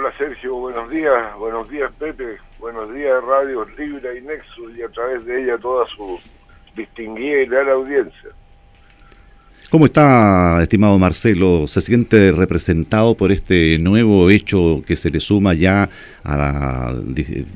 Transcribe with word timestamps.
Hola 0.00 0.16
Sergio, 0.16 0.56
buenos 0.56 0.88
días, 0.88 1.36
buenos 1.36 1.68
días 1.68 1.92
Pepe, 1.98 2.38
buenos 2.58 2.90
días 2.94 3.22
Radio 3.22 3.66
Libre 3.76 4.16
y 4.16 4.22
Nexus 4.22 4.74
y 4.74 4.82
a 4.82 4.88
través 4.88 5.26
de 5.26 5.42
ella 5.42 5.58
toda 5.58 5.84
su 5.88 6.18
distinguida 6.74 7.42
y 7.42 7.46
leal 7.46 7.68
audiencia. 7.68 8.30
¿Cómo 9.70 9.86
está, 9.86 10.60
estimado 10.62 10.98
Marcelo? 10.98 11.68
¿Se 11.68 11.80
siente 11.80 12.32
representado 12.32 13.14
por 13.14 13.30
este 13.30 13.78
nuevo 13.78 14.28
hecho 14.28 14.82
que 14.84 14.96
se 14.96 15.10
le 15.10 15.20
suma 15.20 15.54
ya 15.54 15.88
a 16.24 16.36
la 16.36 17.00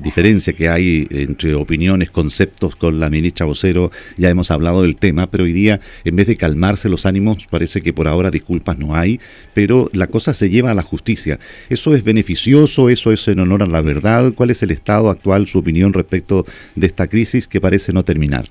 diferencia 0.01 0.53
que 0.53 0.69
hay 0.69 1.09
entre 1.09 1.55
opiniones, 1.55 2.11
conceptos 2.11 2.77
con 2.77 3.01
la 3.01 3.09
ministra 3.09 3.45
vocero? 3.45 3.91
Ya 4.15 4.29
hemos 4.29 4.49
hablado 4.49 4.83
del 4.83 4.95
tema, 4.95 5.29
pero 5.29 5.43
hoy 5.43 5.51
día, 5.51 5.81
en 6.05 6.15
vez 6.15 6.27
de 6.27 6.37
calmarse 6.37 6.87
los 6.87 7.05
ánimos, 7.05 7.47
parece 7.47 7.81
que 7.81 7.91
por 7.91 8.07
ahora 8.07 8.31
disculpas 8.31 8.77
no 8.77 8.95
hay, 8.95 9.19
pero 9.53 9.89
la 9.91 10.07
cosa 10.07 10.33
se 10.33 10.49
lleva 10.49 10.71
a 10.71 10.73
la 10.73 10.83
justicia. 10.83 11.37
¿Eso 11.69 11.93
es 11.95 12.05
beneficioso? 12.05 12.89
¿Eso 12.89 13.11
es 13.11 13.27
en 13.27 13.41
honor 13.41 13.63
a 13.63 13.67
la 13.67 13.81
verdad? 13.81 14.31
¿Cuál 14.33 14.51
es 14.51 14.63
el 14.63 14.71
estado 14.71 15.09
actual, 15.09 15.47
su 15.47 15.59
opinión 15.59 15.91
respecto 15.91 16.45
de 16.75 16.87
esta 16.87 17.07
crisis 17.07 17.45
que 17.45 17.59
parece 17.59 17.91
no 17.91 18.05
terminar? 18.05 18.45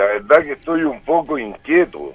La 0.00 0.06
verdad 0.06 0.42
que 0.42 0.52
estoy 0.52 0.82
un 0.82 1.02
poco 1.02 1.38
inquieto 1.38 2.14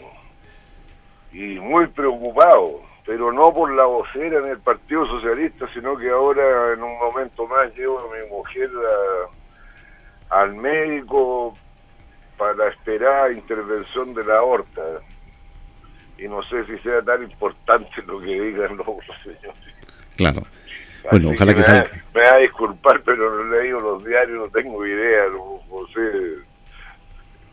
y 1.32 1.60
muy 1.60 1.86
preocupado, 1.86 2.82
pero 3.06 3.32
no 3.32 3.54
por 3.54 3.72
la 3.76 3.86
vocera 3.86 4.40
en 4.40 4.48
el 4.48 4.58
Partido 4.58 5.06
Socialista, 5.06 5.68
sino 5.72 5.96
que 5.96 6.10
ahora 6.10 6.74
en 6.74 6.82
un 6.82 6.98
momento 6.98 7.46
más 7.46 7.72
llevo 7.76 8.00
a 8.00 8.18
mi 8.18 8.28
mujer 8.28 8.72
al 10.32 10.56
médico 10.56 11.56
para 12.40 12.70
esperar 12.70 13.32
intervención 13.34 14.16
de 14.16 14.24
la 14.24 14.38
aorta. 14.38 14.82
Y 16.18 16.28
no 16.28 16.42
sé 16.44 16.66
si 16.66 16.80
sea 16.80 17.04
tan 17.04 17.22
importante 17.22 18.02
lo 18.08 18.20
que 18.20 18.42
digan 18.42 18.78
los 18.78 18.88
señores. 19.22 19.76
Claro. 20.16 20.42
Bueno, 21.12 21.30
ojalá 21.36 21.54
que, 21.54 21.62
salga. 21.62 21.92
Me 22.16 22.22
va 22.22 22.34
a 22.34 22.38
disculpar, 22.38 23.04
pero 23.04 23.44
no 23.44 23.56
he 23.56 23.62
leído 23.62 23.80
los 23.80 24.04
diarios, 24.04 24.40
no 24.40 24.50
tengo 24.50 24.84
idea, 24.88 25.26
no 25.30 25.88
sé 25.94 26.45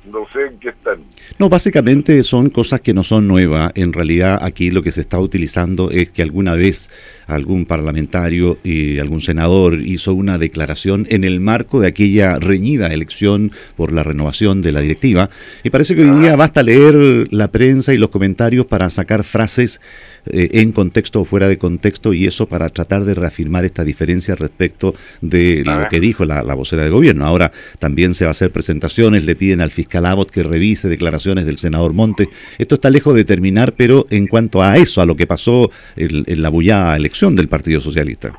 no 0.04 0.26
sé 0.32 0.46
en 0.46 0.58
qué 0.58 0.70
están. 0.70 1.02
No, 1.38 1.48
básicamente 1.48 2.22
son 2.22 2.50
cosas 2.50 2.80
que 2.80 2.94
no 2.94 3.04
son 3.04 3.28
nuevas. 3.28 3.72
En 3.74 3.92
realidad 3.92 4.38
aquí 4.42 4.70
lo 4.70 4.82
que 4.82 4.90
se 4.90 5.00
está 5.00 5.18
utilizando 5.18 5.90
es 5.90 6.10
que 6.10 6.22
alguna 6.22 6.54
vez 6.54 6.90
algún 7.34 7.64
parlamentario 7.64 8.58
y 8.64 8.98
algún 8.98 9.20
senador 9.20 9.80
hizo 9.80 10.14
una 10.14 10.38
declaración 10.38 11.06
en 11.08 11.24
el 11.24 11.40
marco 11.40 11.80
de 11.80 11.88
aquella 11.88 12.38
reñida 12.40 12.88
elección 12.88 13.52
por 13.76 13.92
la 13.92 14.02
renovación 14.02 14.62
de 14.62 14.72
la 14.72 14.80
directiva. 14.80 15.30
Y 15.62 15.70
parece 15.70 15.94
que 15.94 16.02
hoy 16.02 16.20
día 16.20 16.34
basta 16.34 16.62
leer 16.62 17.28
la 17.30 17.48
prensa 17.48 17.94
y 17.94 17.98
los 17.98 18.10
comentarios 18.10 18.66
para 18.66 18.90
sacar 18.90 19.22
frases 19.22 19.80
eh, 20.26 20.50
en 20.54 20.72
contexto 20.72 21.20
o 21.20 21.24
fuera 21.24 21.48
de 21.48 21.58
contexto 21.58 22.12
y 22.12 22.26
eso 22.26 22.46
para 22.46 22.68
tratar 22.68 23.04
de 23.04 23.14
reafirmar 23.14 23.64
esta 23.64 23.84
diferencia 23.84 24.34
respecto 24.34 24.94
de 25.20 25.62
lo 25.64 25.88
que 25.88 26.00
dijo 26.00 26.24
la, 26.24 26.42
la 26.42 26.54
vocera 26.54 26.82
del 26.82 26.92
gobierno. 26.92 27.24
Ahora 27.24 27.52
también 27.78 28.14
se 28.14 28.24
va 28.24 28.30
a 28.30 28.32
hacer 28.32 28.50
presentaciones, 28.50 29.24
le 29.24 29.36
piden 29.36 29.60
al 29.60 29.70
fiscal 29.70 29.92
Calabot 29.92 30.28
que 30.28 30.42
revise 30.42 30.88
declaraciones 30.88 31.44
del 31.44 31.58
senador 31.58 31.92
Monte. 31.92 32.28
Esto 32.58 32.74
está 32.74 32.90
lejos 32.90 33.14
de 33.14 33.24
terminar, 33.24 33.74
pero 33.74 34.06
en 34.10 34.26
cuanto 34.26 34.62
a 34.62 34.78
eso, 34.78 35.02
a 35.02 35.06
lo 35.06 35.14
que 35.14 35.26
pasó 35.26 35.70
en, 35.96 36.42
la 36.42 36.48
bullada 36.48 36.96
elección 36.96 37.21
del 37.30 37.48
Partido 37.48 37.80
Socialista. 37.80 38.34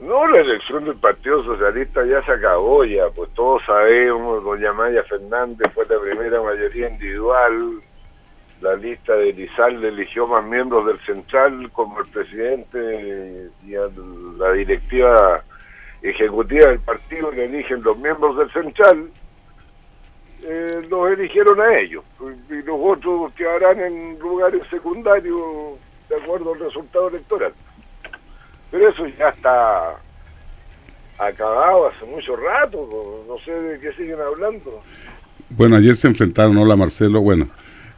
No, 0.00 0.26
la 0.28 0.40
elección 0.40 0.86
del 0.86 0.96
Partido 0.96 1.44
Socialista 1.44 2.02
ya 2.06 2.24
se 2.24 2.32
acabó, 2.32 2.84
ya, 2.84 3.10
pues 3.10 3.30
todos 3.34 3.62
sabemos, 3.66 4.42
doña 4.42 4.72
Maya 4.72 5.02
Fernández 5.02 5.70
fue 5.74 5.84
la 5.86 6.00
primera 6.00 6.40
mayoría 6.42 6.88
individual, 6.88 7.80
la 8.62 8.76
lista 8.76 9.14
de 9.14 9.32
Lizalde 9.34 9.88
eligió 9.88 10.26
más 10.26 10.44
miembros 10.44 10.86
del 10.86 10.98
Central 11.00 11.70
como 11.72 12.00
el 12.00 12.06
presidente 12.08 13.50
y 13.66 13.72
la 14.38 14.52
directiva 14.52 15.44
ejecutiva 16.00 16.70
del 16.70 16.80
partido 16.80 17.30
le 17.30 17.44
eligen 17.44 17.82
los 17.82 17.96
miembros 17.98 18.38
del 18.38 18.50
Central 18.50 19.10
eh, 20.42 20.80
los 20.88 21.10
eligieron 21.10 21.60
a 21.60 21.78
ellos 21.78 22.02
y 22.48 22.62
los 22.62 22.78
otros 22.80 23.32
quedarán 23.34 23.78
en 23.80 24.18
lugares 24.18 24.62
secundarios 24.70 25.78
de 26.10 26.16
acuerdo 26.16 26.52
al 26.52 26.60
resultado 26.60 27.08
electoral. 27.08 27.52
Pero 28.70 28.88
eso 28.88 29.06
ya 29.18 29.28
está 29.28 29.96
acabado 31.18 31.88
hace 31.88 32.04
mucho 32.04 32.36
rato, 32.36 33.24
no 33.26 33.38
sé 33.38 33.52
de 33.52 33.80
qué 33.80 33.92
siguen 33.92 34.20
hablando. 34.20 34.82
Bueno, 35.50 35.76
ayer 35.76 35.96
se 35.96 36.08
enfrentaron, 36.08 36.56
hola 36.58 36.76
Marcelo, 36.76 37.20
bueno. 37.20 37.48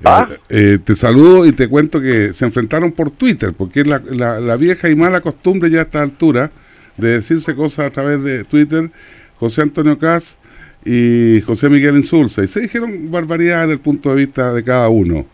¿Ah? 0.05 0.28
Eh, 0.49 0.78
te 0.84 0.97
saludo 0.97 1.47
y 1.47 1.53
te 1.53 1.69
cuento 1.69 2.00
que 2.00 2.33
se 2.33 2.45
enfrentaron 2.45 2.91
por 2.93 3.11
Twitter, 3.11 3.53
porque 3.56 3.81
es 3.81 3.87
la, 3.87 4.00
la, 4.00 4.56
vieja 4.56 4.91
y 4.91 4.97
mala 4.97 5.21
costumbre 5.21 5.71
ya 5.71 5.81
a 5.81 5.83
esta 5.83 6.03
altura 6.03 6.50
de 6.97 7.09
decirse 7.11 7.55
cosas 7.55 7.87
a 7.87 7.91
través 7.91 8.23
de 8.23 8.44
Twitter. 8.44 8.91
José 9.39 9.62
Antonio 9.62 9.99
Caz 9.99 10.39
y 10.84 11.41
José 11.43 11.69
Miguel 11.69 11.97
Insulza. 11.97 12.43
Y 12.43 12.49
se 12.49 12.61
dijeron 12.61 13.12
barbaridades 13.12 13.69
desde 13.69 13.75
el 13.75 13.81
punto 13.81 14.11
de 14.11 14.17
vista 14.17 14.53
de 14.53 14.65
cada 14.65 14.89
uno. 14.89 15.25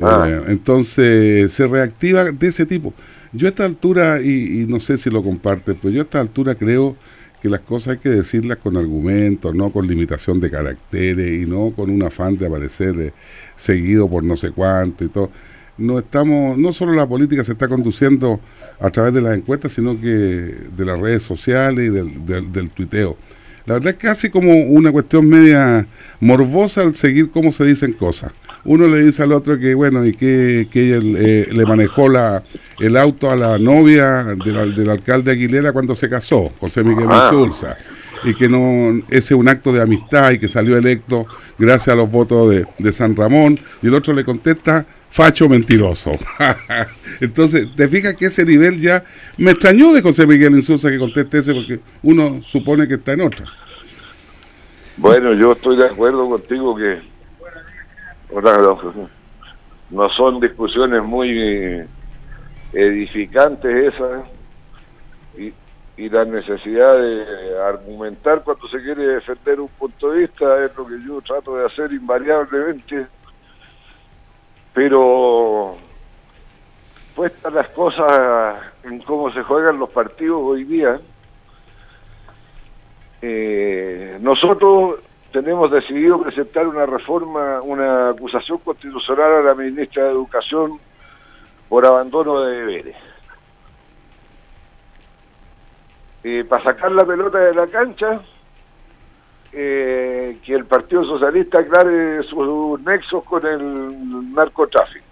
Ah. 0.00 0.26
Eh, 0.28 0.42
entonces 0.48 1.52
se 1.52 1.66
reactiva 1.66 2.30
de 2.30 2.48
ese 2.48 2.66
tipo. 2.66 2.94
Yo 3.32 3.46
a 3.46 3.50
esta 3.50 3.64
altura, 3.64 4.22
y, 4.22 4.64
no 4.68 4.80
sé 4.80 4.96
si 4.96 5.10
lo 5.10 5.22
comparte, 5.22 5.74
pero 5.74 5.90
yo 5.92 6.00
a 6.00 6.04
esta 6.04 6.20
altura 6.20 6.54
creo 6.54 6.96
que 7.42 7.48
las 7.48 7.60
cosas 7.60 7.94
hay 7.94 7.98
que 7.98 8.08
decirlas 8.08 8.58
con 8.58 8.76
argumentos, 8.76 9.54
no 9.54 9.70
con 9.70 9.86
limitación 9.86 10.40
de 10.40 10.50
caracteres 10.50 11.42
y 11.42 11.46
no 11.46 11.72
con 11.76 11.90
un 11.90 12.02
afán 12.02 12.36
de 12.36 12.46
aparecer 12.46 12.98
eh, 12.98 13.12
seguido 13.54 14.08
por 14.08 14.24
no 14.24 14.36
sé 14.36 14.50
cuánto 14.50 15.04
y 15.04 15.08
todo. 15.08 15.30
No 15.76 15.98
estamos, 15.98 16.58
no 16.58 16.72
solo 16.72 16.94
la 16.94 17.06
política 17.06 17.44
se 17.44 17.52
está 17.52 17.68
conduciendo 17.68 18.40
a 18.80 18.90
través 18.90 19.14
de 19.14 19.20
las 19.20 19.36
encuestas, 19.36 19.72
sino 19.72 20.00
que 20.00 20.06
de 20.08 20.84
las 20.84 20.98
redes 20.98 21.22
sociales 21.22 21.86
y 21.86 21.90
del, 21.90 22.26
del, 22.26 22.50
del 22.50 22.70
tuiteo. 22.70 23.16
La 23.66 23.74
verdad 23.74 23.92
es 23.92 23.98
casi 23.98 24.30
como 24.30 24.52
una 24.54 24.90
cuestión 24.90 25.28
media 25.28 25.86
morbosa 26.20 26.80
al 26.80 26.96
seguir 26.96 27.30
cómo 27.30 27.52
se 27.52 27.66
dicen 27.66 27.92
cosas. 27.92 28.32
Uno 28.64 28.86
le 28.88 29.04
dice 29.04 29.22
al 29.22 29.32
otro 29.32 29.58
que, 29.58 29.74
bueno, 29.74 30.04
y 30.04 30.14
que, 30.14 30.68
que 30.70 30.86
ella 30.86 31.00
eh, 31.18 31.48
le 31.50 31.64
manejó 31.64 32.08
la, 32.08 32.42
el 32.80 32.96
auto 32.96 33.30
a 33.30 33.36
la 33.36 33.58
novia 33.58 34.24
del, 34.24 34.90
alcalde 34.90 35.32
Aguilera 35.32 35.72
cuando 35.72 35.94
se 35.94 36.08
casó, 36.08 36.52
José 36.58 36.84
Miguel 36.84 37.06
ah. 37.08 37.30
Insulza, 37.30 37.76
y 38.24 38.34
que 38.34 38.48
no 38.48 39.02
ese 39.08 39.34
es 39.34 39.40
un 39.40 39.48
acto 39.48 39.72
de 39.72 39.80
amistad 39.80 40.32
y 40.32 40.38
que 40.38 40.48
salió 40.48 40.76
electo 40.76 41.26
gracias 41.58 41.88
a 41.88 41.94
los 41.94 42.10
votos 42.10 42.50
de, 42.50 42.66
de 42.78 42.92
San 42.92 43.14
Ramón, 43.16 43.58
y 43.80 43.86
el 43.86 43.94
otro 43.94 44.12
le 44.12 44.24
contesta, 44.24 44.84
facho 45.10 45.48
mentiroso. 45.48 46.12
Entonces, 47.20 47.68
te 47.74 47.88
fijas 47.88 48.14
que 48.14 48.26
ese 48.26 48.44
nivel 48.44 48.80
ya 48.80 49.04
me 49.36 49.52
extrañó 49.52 49.92
de 49.92 50.02
José 50.02 50.26
Miguel 50.26 50.56
Insulza 50.56 50.90
que 50.90 50.98
conteste 50.98 51.38
ese 51.38 51.54
porque 51.54 51.80
uno 52.02 52.40
supone 52.46 52.86
que 52.86 52.94
está 52.94 53.12
en 53.12 53.22
otra. 53.22 53.46
Bueno, 54.96 55.32
yo 55.32 55.52
estoy 55.52 55.76
de 55.76 55.86
acuerdo 55.86 56.28
contigo 56.28 56.76
que 56.76 56.98
no 59.90 60.10
son 60.10 60.40
discusiones 60.40 61.02
muy 61.02 61.86
edificantes 62.72 63.94
esas 63.94 64.24
y, 65.36 65.52
y 65.96 66.08
la 66.08 66.24
necesidad 66.24 66.96
de 66.98 67.60
argumentar 67.62 68.42
cuando 68.44 68.68
se 68.68 68.82
quiere 68.82 69.06
defender 69.06 69.60
un 69.60 69.68
punto 69.68 70.10
de 70.10 70.20
vista 70.20 70.64
es 70.64 70.76
lo 70.76 70.86
que 70.86 71.02
yo 71.04 71.20
trato 71.20 71.56
de 71.56 71.66
hacer 71.66 71.92
invariablemente. 71.92 73.06
Pero 74.74 75.76
puestas 77.16 77.52
las 77.52 77.68
cosas 77.70 78.60
en 78.84 79.00
cómo 79.00 79.32
se 79.32 79.42
juegan 79.42 79.78
los 79.80 79.90
partidos 79.90 80.38
hoy 80.40 80.62
día, 80.62 81.00
eh, 83.20 84.16
nosotros 84.20 85.00
tenemos 85.32 85.70
decidido 85.70 86.22
presentar 86.22 86.66
una 86.66 86.86
reforma, 86.86 87.60
una 87.62 88.10
acusación 88.10 88.58
constitucional 88.58 89.32
a 89.32 89.42
la 89.42 89.54
ministra 89.54 90.04
de 90.04 90.10
Educación 90.10 90.78
por 91.68 91.84
abandono 91.84 92.40
de 92.40 92.56
deberes. 92.60 92.96
Eh, 96.24 96.44
para 96.48 96.64
sacar 96.64 96.92
la 96.92 97.04
pelota 97.04 97.38
de 97.38 97.54
la 97.54 97.66
cancha, 97.66 98.20
eh, 99.52 100.38
que 100.44 100.54
el 100.54 100.64
Partido 100.64 101.04
Socialista 101.04 101.60
aclare 101.60 102.22
sus 102.24 102.80
nexos 102.82 103.24
con 103.24 103.46
el 103.46 104.34
narcotráfico. 104.34 105.06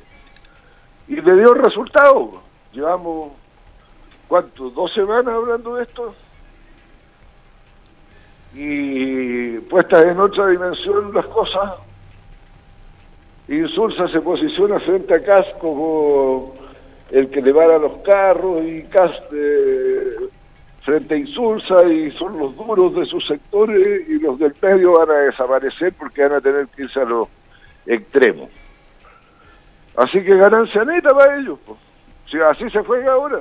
Y 1.09 1.17
le 1.21 1.35
dio 1.37 1.55
resultado. 1.55 2.43
Llevamos, 2.73 3.33
¿cuánto? 4.27 4.71
¿Dos 4.71 4.93
semanas 4.93 5.29
hablando 5.29 5.77
de 5.77 5.85
esto? 5.85 6.15
Y 8.57 9.59
puestas 9.69 10.05
en 10.05 10.19
otra 10.19 10.47
dimensión 10.49 11.13
las 11.13 11.27
cosas, 11.27 11.75
Insulsa 13.49 14.09
se 14.09 14.21
posiciona 14.23 14.81
frente 14.81 15.15
a 15.15 15.21
Cas 15.21 15.47
como 15.61 16.55
el 17.11 17.29
que 17.29 17.43
le 17.43 17.51
a 17.51 17.79
los 17.79 17.99
carros 17.99 18.63
y 18.65 18.83
Cas 18.85 19.13
eh, 19.33 20.17
frente 20.83 21.15
a 21.15 21.19
Insulsa 21.19 21.85
y 21.85 22.11
son 22.13 22.39
los 22.39 22.57
duros 22.57 22.95
de 22.95 23.05
sus 23.05 23.27
sectores 23.27 24.09
y 24.09 24.19
los 24.21 24.39
del 24.39 24.55
medio 24.63 24.99
van 24.99 25.11
a 25.11 25.19
desaparecer 25.19 25.93
porque 25.93 26.23
van 26.23 26.33
a 26.33 26.41
tener 26.41 26.67
que 26.69 26.85
irse 26.85 27.01
a 27.01 27.05
los 27.05 27.29
extremos. 27.85 28.49
Así 29.97 30.25
que 30.25 30.35
ganancia 30.35 30.83
neta 30.85 31.11
para 31.11 31.39
ellos. 31.39 31.59
Si 32.31 32.39
así 32.41 32.71
se 32.71 32.83
juega 32.83 33.13
ahora. 33.13 33.39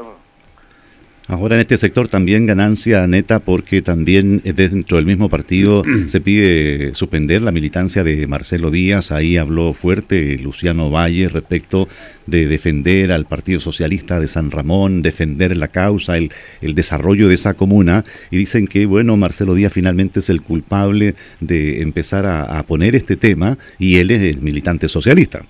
Ahora 1.27 1.55
en 1.55 1.61
este 1.61 1.79
sector 1.79 2.07
también 2.07 2.45
ganancia 2.45 3.07
neta 3.07 3.39
porque 3.39 3.81
también 3.81 4.43
dentro 4.43 4.97
del 4.97 5.07
mismo 5.07 5.27
partido 5.27 5.83
se 6.07 6.21
pide 6.21 6.93
suspender 6.93 7.41
la 7.41 7.51
militancia 7.51 8.03
de 8.03 8.27
Marcelo 8.27 8.69
Díaz. 8.69 9.11
Ahí 9.11 9.37
habló 9.37 9.73
fuerte 9.73 10.37
Luciano 10.37 10.91
Valle 10.91 11.27
respecto 11.27 11.87
de 12.27 12.45
defender 12.45 13.11
al 13.11 13.25
Partido 13.25 13.59
Socialista 13.59 14.19
de 14.19 14.27
San 14.27 14.51
Ramón, 14.51 15.01
defender 15.01 15.57
la 15.57 15.69
causa, 15.69 16.15
el, 16.15 16.31
el 16.61 16.75
desarrollo 16.75 17.27
de 17.27 17.35
esa 17.35 17.55
comuna. 17.55 18.05
Y 18.29 18.37
dicen 18.37 18.67
que, 18.67 18.85
bueno, 18.85 19.17
Marcelo 19.17 19.55
Díaz 19.55 19.73
finalmente 19.73 20.19
es 20.19 20.29
el 20.29 20.43
culpable 20.43 21.15
de 21.39 21.81
empezar 21.81 22.27
a, 22.27 22.59
a 22.59 22.63
poner 22.63 22.95
este 22.95 23.15
tema 23.15 23.57
y 23.79 23.97
él 23.97 24.11
es 24.11 24.21
el 24.21 24.41
militante 24.43 24.87
socialista. 24.87 25.41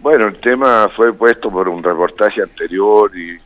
Bueno, 0.00 0.28
el 0.28 0.40
tema 0.40 0.88
fue 0.96 1.12
puesto 1.12 1.50
por 1.50 1.68
un 1.68 1.82
reportaje 1.82 2.40
anterior 2.40 3.14
y 3.14 3.38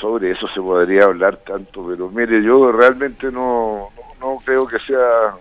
sobre 0.00 0.32
eso 0.32 0.48
se 0.48 0.60
podría 0.60 1.04
hablar 1.04 1.36
tanto, 1.38 1.86
pero 1.86 2.08
mire, 2.08 2.42
yo 2.42 2.72
realmente 2.72 3.30
no, 3.30 3.90
no, 4.20 4.38
creo 4.44 4.66
que 4.66 4.78
sea 4.80 5.34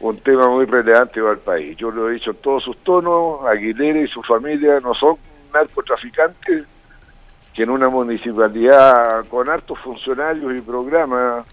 un 0.00 0.18
tema 0.18 0.48
muy 0.48 0.66
relevante 0.66 1.20
para 1.20 1.32
el 1.32 1.38
país. 1.38 1.76
Yo 1.76 1.90
lo 1.90 2.10
he 2.10 2.14
dicho 2.14 2.30
en 2.30 2.36
todos 2.36 2.64
sus 2.64 2.76
tonos, 2.78 3.44
Aguilera 3.46 4.00
y 4.00 4.08
su 4.08 4.22
familia 4.22 4.80
no 4.80 4.94
son 4.94 5.16
narcotraficantes 5.52 6.64
que 7.54 7.62
en 7.62 7.70
una 7.70 7.88
municipalidad 7.88 9.24
con 9.28 9.48
hartos 9.48 9.78
funcionarios 9.78 10.54
y 10.54 10.60
programas 10.60 11.46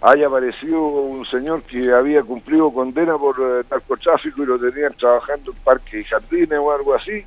haya 0.00 0.26
aparecido 0.26 0.82
un 0.82 1.26
señor 1.26 1.62
que 1.62 1.92
había 1.92 2.22
cumplido 2.22 2.72
condena 2.72 3.18
por 3.18 3.36
eh, 3.38 3.64
narcotráfico 3.70 4.42
y 4.42 4.46
lo 4.46 4.58
tenían 4.58 4.94
trabajando 4.94 5.50
en 5.50 5.58
parques 5.58 6.00
y 6.00 6.04
jardines 6.04 6.58
o 6.58 6.72
algo 6.72 6.94
así 6.94 7.24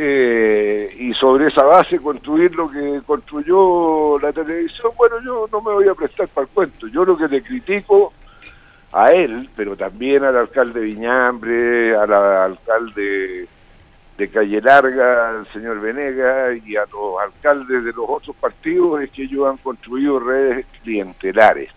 eh, 0.00 0.94
y 0.96 1.12
sobre 1.14 1.48
esa 1.48 1.64
base 1.64 1.98
construir 1.98 2.54
lo 2.54 2.70
que 2.70 3.00
construyó 3.04 4.16
la 4.20 4.32
televisión, 4.32 4.92
bueno, 4.96 5.16
yo 5.24 5.48
no 5.50 5.60
me 5.60 5.72
voy 5.72 5.88
a 5.88 5.94
prestar 5.94 6.28
para 6.28 6.46
el 6.46 6.52
cuento. 6.52 6.86
Yo 6.86 7.04
lo 7.04 7.16
que 7.16 7.26
le 7.26 7.42
critico 7.42 8.12
a 8.92 9.10
él, 9.10 9.50
pero 9.56 9.76
también 9.76 10.22
al 10.22 10.36
alcalde 10.36 10.82
Viñambre, 10.82 11.96
al 11.96 12.12
alcalde 12.12 13.48
de 14.16 14.28
Calle 14.30 14.60
Larga, 14.60 15.30
al 15.30 15.52
señor 15.52 15.80
Venega 15.80 16.54
y 16.54 16.76
a 16.76 16.84
los 16.92 17.20
alcaldes 17.20 17.82
de 17.82 17.92
los 17.92 18.06
otros 18.08 18.36
partidos 18.36 19.02
es 19.02 19.10
que 19.10 19.24
ellos 19.24 19.48
han 19.48 19.56
construido 19.56 20.20
redes 20.20 20.64
clientelares 20.84 21.70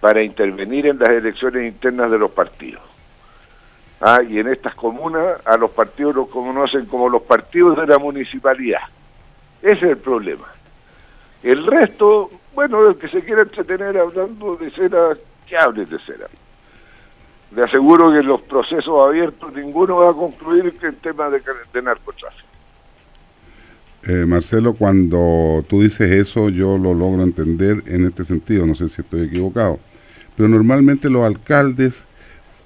para 0.00 0.22
intervenir 0.22 0.86
en 0.86 0.98
las 0.98 1.10
elecciones 1.10 1.66
internas 1.66 2.10
de 2.10 2.18
los 2.18 2.30
partidos. 2.30 2.91
Ah, 4.04 4.20
y 4.28 4.40
en 4.40 4.48
estas 4.48 4.74
comunas 4.74 5.36
a 5.46 5.56
los 5.56 5.70
partidos 5.70 6.16
los 6.16 6.28
conocen 6.28 6.86
como 6.86 7.08
los 7.08 7.22
partidos 7.22 7.76
de 7.76 7.86
la 7.86 7.98
municipalidad. 7.98 8.80
Ese 9.62 9.76
es 9.76 9.90
el 9.92 9.98
problema. 9.98 10.48
El 11.40 11.64
resto, 11.64 12.28
bueno, 12.52 12.88
el 12.88 12.96
que 12.96 13.08
se 13.08 13.20
quiera 13.20 13.42
entretener 13.42 13.96
hablando 13.96 14.56
de 14.56 14.72
cera, 14.72 15.16
que 15.46 15.56
hable 15.56 15.86
de 15.86 16.00
cera. 16.00 16.26
Le 17.54 17.62
aseguro 17.62 18.10
que 18.10 18.18
en 18.18 18.26
los 18.26 18.40
procesos 18.42 19.08
abiertos 19.08 19.52
ninguno 19.52 19.98
va 19.98 20.10
a 20.10 20.14
concluir 20.14 20.76
que 20.78 20.86
el 20.86 20.96
tema 20.96 21.30
de, 21.30 21.40
de 21.72 21.82
narcotráfico. 21.82 22.48
Eh, 24.08 24.26
Marcelo, 24.26 24.74
cuando 24.74 25.64
tú 25.68 25.82
dices 25.82 26.10
eso, 26.10 26.48
yo 26.48 26.76
lo 26.76 26.92
logro 26.92 27.22
entender 27.22 27.84
en 27.86 28.04
este 28.04 28.24
sentido, 28.24 28.66
no 28.66 28.74
sé 28.74 28.88
si 28.88 29.00
estoy 29.00 29.22
equivocado, 29.22 29.78
pero 30.36 30.48
normalmente 30.48 31.08
los 31.08 31.22
alcaldes 31.24 32.08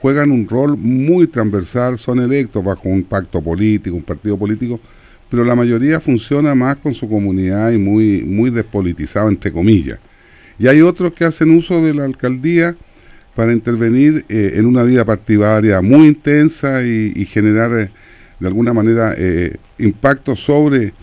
juegan 0.01 0.31
un 0.31 0.49
rol 0.49 0.77
muy 0.77 1.27
transversal, 1.27 1.99
son 1.99 2.21
electos 2.21 2.63
bajo 2.63 2.89
un 2.89 3.03
pacto 3.03 3.41
político, 3.41 3.97
un 3.97 4.03
partido 4.03 4.37
político, 4.37 4.81
pero 5.31 5.45
la 5.45 5.55
mayoría 5.55 6.01
funciona 6.01 6.55
más 6.55 6.77
con 6.77 6.95
su 6.95 7.09
comunidad 7.09 7.73
y 7.73 7.79
muy, 7.79 8.23
muy 8.23 8.51
despolitizado, 8.51 9.29
entre 9.29 9.53
comillas. 9.53 9.99
Y 10.59 10.69
hay 10.69 10.81
otros 10.81 11.13
que 11.13 11.25
hacen 11.25 11.51
uso 11.51 11.83
de 11.83 11.95
la 11.95 12.05
alcaldía 12.05 12.77
para 13.35 13.53
intervenir 13.53 14.25
eh, 14.29 14.53
en 14.55 14.67
una 14.67 14.83
vida 14.83 15.05
partidaria 15.05 15.83
muy 15.83 16.09
intensa 16.09 16.83
y, 16.83 17.27
generar 17.27 17.73
eh, 17.79 17.91
de 18.41 18.47
alguna 18.47 18.73
manera 18.73 19.15
eh, 19.17 19.57
impacto 19.79 20.37
sobre 20.37 20.95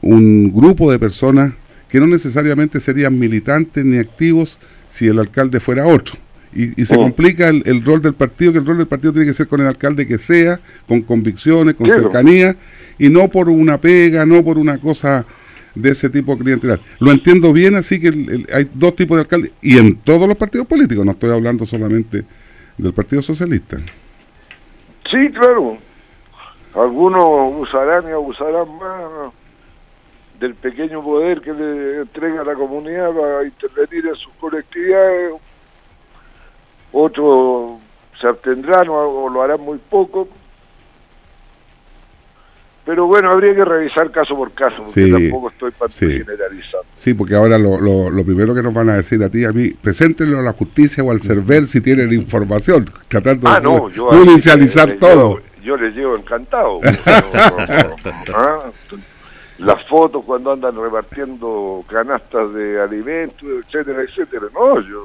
un 0.00 0.52
grupo 0.52 0.90
de 0.90 0.98
personas 0.98 1.52
que 1.88 2.00
no 2.00 2.06
necesariamente 2.06 2.80
serían 2.80 3.18
militantes 3.18 3.84
ni 3.84 3.98
activos 3.98 4.58
si 4.88 5.08
el 5.08 5.18
alcalde 5.18 5.60
fuera 5.60 5.86
otro 5.86 6.23
y, 6.54 6.84
se 6.84 6.94
oh. 6.94 6.98
complica 6.98 7.48
el, 7.48 7.84
rol 7.84 8.00
del 8.00 8.14
partido, 8.14 8.52
que 8.52 8.58
el 8.58 8.66
rol 8.66 8.78
del 8.78 8.86
partido 8.86 9.12
tiene 9.12 9.26
que 9.26 9.34
ser 9.34 9.48
con 9.48 9.60
el 9.60 9.66
alcalde 9.66 10.06
que 10.06 10.18
sea, 10.18 10.60
con 10.86 11.02
convicciones, 11.02 11.74
con 11.74 11.88
cercanía, 11.88 12.56
y 12.98 13.08
no 13.08 13.28
por 13.28 13.48
una 13.48 13.78
pega, 13.80 14.24
no 14.24 14.44
por 14.44 14.58
una 14.58 14.78
cosa 14.78 15.26
de 15.74 15.90
ese 15.90 16.08
tipo 16.08 16.38
clientelar. 16.38 16.80
Lo 17.00 17.10
entiendo 17.10 17.52
bien, 17.52 17.74
así 17.74 18.00
que 18.00 18.44
hay 18.52 18.70
dos 18.72 18.94
tipos 18.94 19.16
de 19.16 19.22
alcaldes, 19.22 19.52
y 19.60 19.78
en 19.78 19.96
todos 19.96 20.28
los 20.28 20.36
partidos 20.36 20.66
políticos, 20.66 21.04
no 21.04 21.12
estoy 21.12 21.30
hablando 21.30 21.66
solamente 21.66 22.24
del 22.78 22.92
Partido 22.92 23.22
Socialista. 23.22 23.76
Sí, 25.10 25.30
claro. 25.32 25.78
Algunos 26.74 27.60
usarán 27.60 28.08
y 28.08 28.12
abusarán 28.12 28.68
más 28.78 29.32
del 30.40 30.54
pequeño 30.54 31.02
poder 31.02 31.40
que 31.40 31.52
le 31.52 32.00
entrega 32.00 32.42
la 32.42 32.54
comunidad 32.54 33.12
para 33.12 33.44
intervenir 33.44 34.06
en 34.06 34.14
sus 34.16 34.32
colectividades 34.40 35.34
otros 36.94 37.80
se 38.20 38.28
abstendrán 38.28 38.88
o, 38.88 39.28
lo 39.28 39.42
harán 39.42 39.60
muy 39.60 39.78
poco. 39.78 40.28
Pero 42.86 43.06
bueno, 43.06 43.30
habría 43.30 43.54
que 43.54 43.64
revisar 43.64 44.10
caso 44.10 44.36
por 44.36 44.52
caso, 44.52 44.84
porque 44.84 45.10
tampoco 45.10 45.48
estoy 45.48 45.70
para 45.70 45.90
generalizando. 45.90 46.86
Sí, 46.94 47.14
porque 47.14 47.34
ahora 47.34 47.58
lo, 47.58 47.80
lo, 47.80 48.24
primero 48.24 48.54
que 48.54 48.62
nos 48.62 48.74
van 48.74 48.90
a 48.90 48.96
decir 48.96 49.22
a 49.22 49.30
ti, 49.30 49.44
a 49.44 49.52
mí, 49.52 49.70
preséntenlo 49.70 50.38
a 50.38 50.42
la 50.42 50.52
justicia 50.52 51.02
o 51.02 51.10
al 51.10 51.20
CERVEL 51.20 51.66
si 51.66 51.80
tienen 51.80 52.12
información, 52.12 52.90
tratando 53.08 53.48
ah, 53.48 53.58
de 53.58 53.62
no, 53.62 53.88
judicializar 53.88 54.98
todo. 54.98 55.40
Yo, 55.62 55.78
les 55.78 55.94
llevo 55.96 56.14
encantado. 56.14 56.80
¿ah? 58.34 58.70
Las 59.58 59.86
fotos 59.88 60.22
cuando 60.26 60.52
andan 60.52 60.76
repartiendo 60.76 61.82
canastas 61.88 62.52
de 62.52 62.82
alimentos, 62.82 63.48
etcétera, 63.66 64.02
etcétera. 64.02 64.46
No, 64.52 64.78
yo 64.82 65.00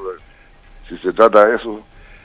si 0.89 0.97
se 0.97 1.11
trata 1.11 1.45
de 1.45 1.55
eso. 1.55 1.81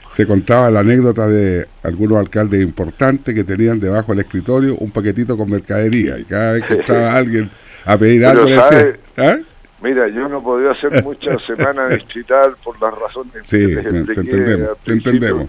Se 0.09 0.25
contaba 0.25 0.69
la 0.71 0.81
anécdota 0.81 1.27
de 1.27 1.67
algunos 1.83 2.19
alcaldes 2.19 2.61
importantes 2.61 3.33
que 3.33 3.43
tenían 3.43 3.79
debajo 3.79 4.11
del 4.11 4.19
escritorio 4.19 4.75
un 4.79 4.91
paquetito 4.91 5.37
con 5.37 5.49
mercadería 5.49 6.17
y 6.17 6.25
cada 6.25 6.53
vez 6.53 6.63
que 6.63 6.73
entraba 6.79 7.15
alguien 7.15 7.49
a 7.85 7.97
pedir 7.97 8.25
algo 8.25 8.45
le 8.45 8.55
decía, 8.55 8.97
¿ah? 9.17 9.37
Mira, 9.81 10.07
yo 10.07 10.27
no 10.27 10.41
podía 10.41 10.71
hacer 10.71 11.03
muchas 11.03 11.37
semanas 11.47 11.93
distrital 11.93 12.55
por 12.63 12.81
las 12.81 12.97
razones 12.97 13.33
sí, 13.43 13.67
que 13.67 13.75
te 13.81 13.89
entendemos, 13.89 14.77
te 14.83 14.93
entendemos. 14.93 15.47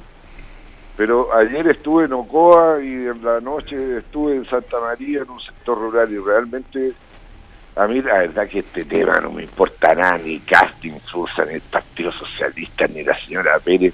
Pero 0.96 1.34
ayer 1.34 1.66
estuve 1.68 2.06
en 2.06 2.14
Ocoa 2.14 2.82
y 2.82 3.06
en 3.06 3.22
la 3.22 3.40
noche 3.40 3.98
estuve 3.98 4.36
en 4.36 4.46
Santa 4.46 4.80
María 4.80 5.22
en 5.22 5.30
un 5.30 5.40
sector 5.40 5.78
rural 5.78 6.10
y 6.10 6.18
realmente 6.18 6.92
a 7.76 7.86
mí 7.86 8.00
la 8.00 8.18
verdad 8.18 8.48
que 8.48 8.60
este 8.60 8.84
tema 8.84 9.20
no 9.20 9.30
me 9.30 9.42
importa 9.42 9.94
nada, 9.94 10.16
ni 10.16 10.40
casting 10.40 10.98
Susa, 11.10 11.44
ni 11.44 11.54
el 11.54 11.60
Partido 11.60 12.10
Socialista, 12.10 12.86
ni 12.88 13.04
la 13.04 13.18
señora 13.20 13.58
Pérez. 13.60 13.92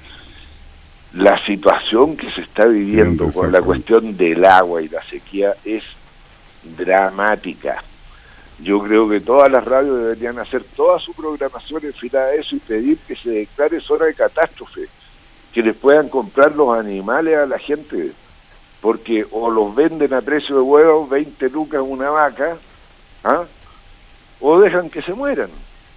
La 1.15 1.45
situación 1.45 2.17
que 2.17 2.31
se 2.31 2.43
está 2.43 2.65
viviendo 2.65 3.31
con 3.33 3.51
la 3.51 3.61
cuestión 3.61 4.17
del 4.17 4.45
agua 4.45 4.81
y 4.81 4.89
la 4.89 5.03
sequía 5.03 5.57
es 5.65 5.83
dramática. 6.63 7.83
Yo 8.61 8.81
creo 8.81 9.09
que 9.09 9.21
todas 9.21 9.51
las 9.51 9.65
radios 9.65 9.99
deberían 9.99 10.39
hacer 10.39 10.63
toda 10.77 11.01
su 11.01 11.13
programación 11.13 11.83
en 11.85 12.17
a 12.17 12.31
eso 12.31 12.55
y 12.55 12.61
pedir 12.61 12.99
que 12.99 13.17
se 13.17 13.31
declare 13.31 13.81
zona 13.81 14.07
de 14.07 14.15
catástrofe, 14.15 14.83
que 15.53 15.61
les 15.61 15.75
puedan 15.75 16.09
comprar 16.09 16.55
los 16.55 16.79
animales 16.79 17.37
a 17.37 17.47
la 17.47 17.59
gente, 17.59 18.13
porque 18.81 19.27
o 19.33 19.51
los 19.51 19.75
venden 19.75 20.15
a 20.15 20.23
precio 20.23 20.55
de 20.55 20.63
huevos, 20.63 21.11
20 21.11 21.51
lucas 21.51 21.83
una 21.85 22.11
vaca, 22.11 22.57
¿ah? 23.25 23.45
O 24.43 24.61
dejan 24.61 24.91
que 24.91 25.01
se 25.03 25.15
mueran, 25.15 25.49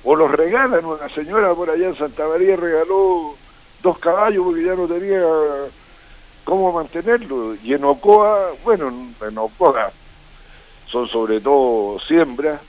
o 0.03 0.15
los 0.15 0.31
regalan. 0.31 0.85
Una 0.85 1.09
señora 1.09 1.53
por 1.53 1.69
allá 1.69 1.87
en 1.87 1.97
Santa 1.97 2.27
María 2.27 2.55
regaló 2.55 3.35
dos 3.81 3.97
caballos 3.99 4.45
porque 4.45 4.63
ya 4.63 4.75
no 4.75 4.87
tenía 4.87 5.21
cómo 6.43 6.71
mantenerlo. 6.71 7.55
Y 7.55 7.73
en 7.73 7.83
Ocoa, 7.83 8.51
bueno, 8.63 8.93
en 9.21 9.37
Ocoa 9.37 9.91
son 10.87 11.09
sobre 11.09 11.41
todo 11.41 11.99
siembras, 12.07 12.61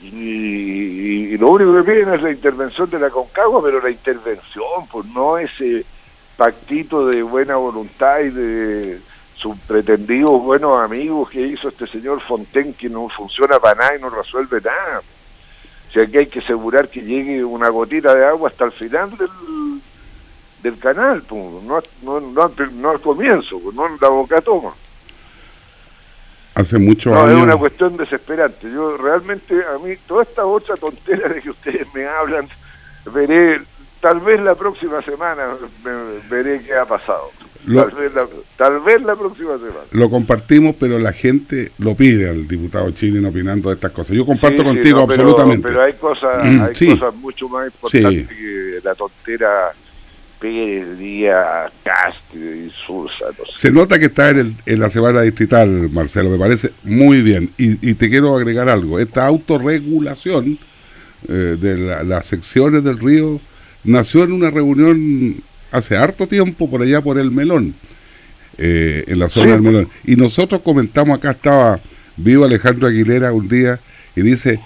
y, 0.00 1.36
lo 1.38 1.50
único 1.50 1.74
que 1.76 1.92
piden 1.92 2.14
es 2.14 2.22
la 2.22 2.30
intervención 2.30 2.90
de 2.90 2.98
la 2.98 3.10
Concagua, 3.10 3.62
pero 3.62 3.80
la 3.80 3.90
intervención, 3.90 4.86
pues 4.90 5.06
no 5.06 5.38
ese 5.38 5.84
pactito 6.36 7.06
de 7.06 7.22
buena 7.22 7.56
voluntad 7.56 8.20
y 8.20 8.30
de 8.30 9.00
sus 9.44 9.58
pretendidos 9.58 10.42
buenos 10.42 10.78
amigos 10.78 11.28
que 11.28 11.42
hizo 11.42 11.68
este 11.68 11.86
señor 11.86 12.22
Fontaine 12.22 12.72
que 12.72 12.88
no 12.88 13.10
funciona 13.10 13.58
para 13.58 13.74
nada 13.74 13.96
y 13.98 14.00
no 14.00 14.08
resuelve 14.08 14.58
nada. 14.62 15.00
O 15.00 15.92
sea 15.92 16.06
que 16.06 16.20
hay 16.20 16.26
que 16.28 16.38
asegurar 16.38 16.88
que 16.88 17.02
llegue 17.02 17.44
una 17.44 17.68
gotita 17.68 18.14
de 18.14 18.24
agua 18.24 18.48
hasta 18.48 18.64
el 18.64 18.72
final 18.72 19.14
del, 19.18 19.28
del 20.62 20.78
canal, 20.78 21.22
no, 21.30 21.82
no, 22.02 22.20
no, 22.30 22.90
al 22.90 23.00
comienzo, 23.02 23.60
no 23.74 23.86
en 23.86 23.98
la 24.00 24.08
boca 24.08 24.40
toma. 24.40 24.72
Hace 26.54 26.78
muchos 26.78 27.12
no, 27.12 27.20
años. 27.20 27.36
es 27.36 27.42
una 27.44 27.56
cuestión 27.58 27.98
desesperante. 27.98 28.70
Yo 28.72 28.96
realmente, 28.96 29.62
a 29.62 29.76
mí, 29.76 29.94
toda 30.06 30.22
esta 30.22 30.46
otra 30.46 30.74
tontera 30.76 31.28
de 31.28 31.42
que 31.42 31.50
ustedes 31.50 31.92
me 31.92 32.06
hablan, 32.06 32.48
veré, 33.12 33.60
tal 34.00 34.20
vez 34.20 34.40
la 34.40 34.54
próxima 34.54 35.02
semana 35.02 35.48
veré 36.30 36.64
qué 36.64 36.74
ha 36.74 36.86
pasado. 36.86 37.30
Lo- 37.66 37.84
Tal, 37.86 37.94
vez 37.96 38.14
la, 38.14 38.26
tal 38.56 38.80
vez 38.80 39.02
la 39.02 39.16
próxima 39.16 39.56
semana. 39.56 39.80
Lo 39.92 40.10
compartimos, 40.10 40.74
pero 40.78 40.98
la 40.98 41.12
gente 41.12 41.72
lo 41.78 41.94
pide 41.96 42.28
al 42.28 42.46
diputado 42.46 42.90
Chilin 42.90 43.24
opinando 43.24 43.70
de 43.70 43.76
estas 43.76 43.90
cosas. 43.92 44.14
Yo 44.16 44.26
comparto 44.26 44.58
Sí, 44.62 44.68
sí, 44.68 44.74
contigo 44.74 44.96
no, 44.98 45.02
absolutamente. 45.04 45.68
Pero, 45.68 45.82
hay 45.82 45.92
cosas, 45.94 46.44
Mm, 46.46 46.60
hay 46.62 46.74
sí. 46.74 46.86
cosas 46.88 47.14
mucho 47.14 47.48
más 47.48 47.66
importantes 47.72 48.28
que 48.28 48.80
la 48.84 48.94
tontera 48.94 49.72
Pérez, 50.40 50.98
Díaz, 50.98 51.72
Cast 51.82 52.34
y 52.34 52.70
Sursa. 52.86 53.24
no 53.38 53.46
sé. 53.46 53.52
Se 53.68 53.72
nota 53.72 53.98
que 53.98 54.06
está 54.06 54.28
en, 54.30 54.38
el- 54.38 54.54
en 54.66 54.78
la 54.80 54.90
semana 54.90 55.22
distrital, 55.22 55.88
Marcelo, 55.90 56.28
me 56.28 56.38
parece 56.38 56.70
muy 56.82 57.22
bien. 57.22 57.50
Y, 57.56 57.88
y 57.90 57.94
te 57.94 58.10
quiero 58.10 58.36
agregar 58.36 58.68
algo. 58.68 58.98
Esta 58.98 59.24
autorregulación 59.26 60.58
eh, 61.28 61.56
de 61.58 61.78
la- 61.78 62.02
las 62.02 62.26
secciones 62.26 62.84
del 62.84 62.98
río 62.98 63.40
nació 63.84 64.24
en 64.24 64.32
una 64.32 64.50
reunión 64.50 65.36
hace 65.74 65.96
harto 65.96 66.26
tiempo 66.26 66.70
por 66.70 66.82
allá 66.82 67.00
por 67.02 67.18
el 67.18 67.30
Melón, 67.30 67.74
eh, 68.58 69.04
en 69.08 69.18
la 69.18 69.28
zona 69.28 69.46
Sí. 69.46 69.52
del 69.52 69.62
Melón. 69.62 69.88
Y 70.04 70.16
nosotros 70.16 70.60
comentamos, 70.62 71.18
acá 71.18 71.32
estaba 71.32 71.80
vivo 72.16 72.44
Alejandro 72.44 72.86
Aguilera 72.86 73.32
un 73.32 73.48
día 73.48 73.80
y 74.14 74.22
dice, 74.22 74.60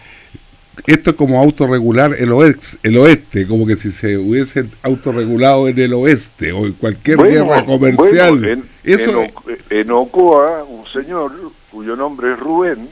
esto 0.86 1.10
es 1.10 1.16
como 1.16 1.40
autorregular 1.40 2.12
el 2.18 2.30
oeste, 2.32 2.76
el 2.82 2.96
oeste, 2.98 3.46
como 3.48 3.66
que 3.66 3.76
si 3.76 3.90
se 3.90 4.16
hubiesen 4.18 4.70
autorregulado 4.82 5.66
en 5.68 5.78
el 5.78 5.94
oeste 5.94 6.52
o 6.52 6.66
en 6.66 6.72
cualquier 6.74 7.16
Bueno, 7.16 7.46
guerra 7.46 7.64
comercial. 7.64 8.38
bueno, 8.38 8.48
en, 8.52 8.64
Eso 8.84 9.10
en, 9.10 9.16
O- 9.16 9.70
en 9.70 9.90
Ocoa, 9.90 10.64
un 10.64 10.86
señor 10.92 11.32
cuyo 11.70 11.96
nombre 11.96 12.32
es 12.34 12.38
Rubén, 12.38 12.88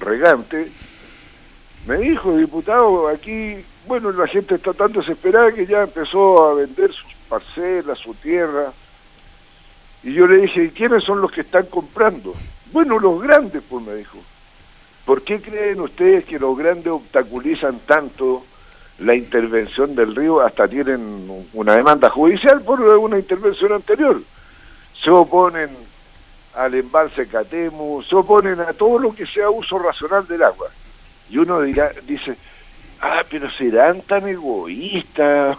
regante, 0.00 0.68
me 1.86 1.96
dijo, 1.98 2.36
diputado, 2.36 3.08
aquí, 3.08 3.54
bueno, 3.86 4.12
la 4.12 4.26
gente 4.26 4.56
está 4.56 4.72
tan 4.74 4.92
desesperada 4.92 5.52
que 5.52 5.66
ya 5.66 5.82
empezó 5.84 6.50
a 6.50 6.54
vender 6.54 6.90
sus 6.92 7.07
parcelas, 7.28 7.98
su 7.98 8.14
tierra. 8.14 8.72
Y 10.02 10.12
yo 10.14 10.26
le 10.26 10.42
dije, 10.42 10.64
¿y 10.64 10.70
quiénes 10.70 11.04
son 11.04 11.20
los 11.20 11.30
que 11.30 11.42
están 11.42 11.66
comprando? 11.66 12.34
Bueno, 12.72 12.98
los 12.98 13.20
grandes, 13.20 13.62
pues 13.68 13.84
me 13.84 13.94
dijo. 13.94 14.18
¿Por 15.04 15.22
qué 15.22 15.40
creen 15.40 15.80
ustedes 15.80 16.24
que 16.26 16.38
los 16.38 16.56
grandes 16.56 16.88
obstaculizan 16.88 17.80
tanto 17.86 18.44
la 18.98 19.14
intervención 19.14 19.94
del 19.94 20.14
río? 20.14 20.40
Hasta 20.40 20.68
tienen 20.68 21.46
una 21.54 21.74
demanda 21.74 22.10
judicial 22.10 22.60
por 22.62 22.80
una 22.80 23.18
intervención 23.18 23.72
anterior. 23.72 24.20
Se 25.02 25.10
oponen 25.10 25.70
al 26.54 26.74
embalse 26.74 27.26
Catemu, 27.26 28.02
se 28.02 28.16
oponen 28.16 28.60
a 28.60 28.72
todo 28.72 28.98
lo 28.98 29.14
que 29.14 29.26
sea 29.26 29.48
uso 29.48 29.78
racional 29.78 30.26
del 30.26 30.42
agua. 30.42 30.68
Y 31.30 31.38
uno 31.38 31.60
dirá, 31.62 31.92
dice, 32.06 32.36
ah, 33.00 33.22
pero 33.30 33.50
serán 33.50 34.02
tan 34.02 34.28
egoístas. 34.28 35.56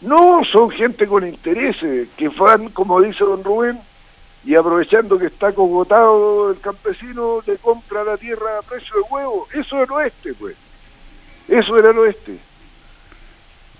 No, 0.00 0.42
son 0.52 0.70
gente 0.70 1.06
con 1.06 1.26
intereses, 1.26 2.08
que 2.16 2.28
van, 2.28 2.68
como 2.70 3.00
dice 3.00 3.24
don 3.24 3.42
Rubén, 3.42 3.80
y 4.44 4.54
aprovechando 4.54 5.18
que 5.18 5.26
está 5.26 5.52
cogotado 5.52 6.50
el 6.52 6.60
campesino, 6.60 7.42
le 7.44 7.56
compra 7.58 8.04
la 8.04 8.16
tierra 8.16 8.58
a 8.58 8.62
precio 8.62 8.94
de 8.96 9.02
huevo. 9.10 9.48
Eso 9.52 9.76
era 9.76 9.84
el 9.84 9.90
oeste, 9.92 10.34
pues. 10.34 10.56
Eso 11.48 11.76
era 11.76 11.90
el 11.90 11.98
oeste. 11.98 12.38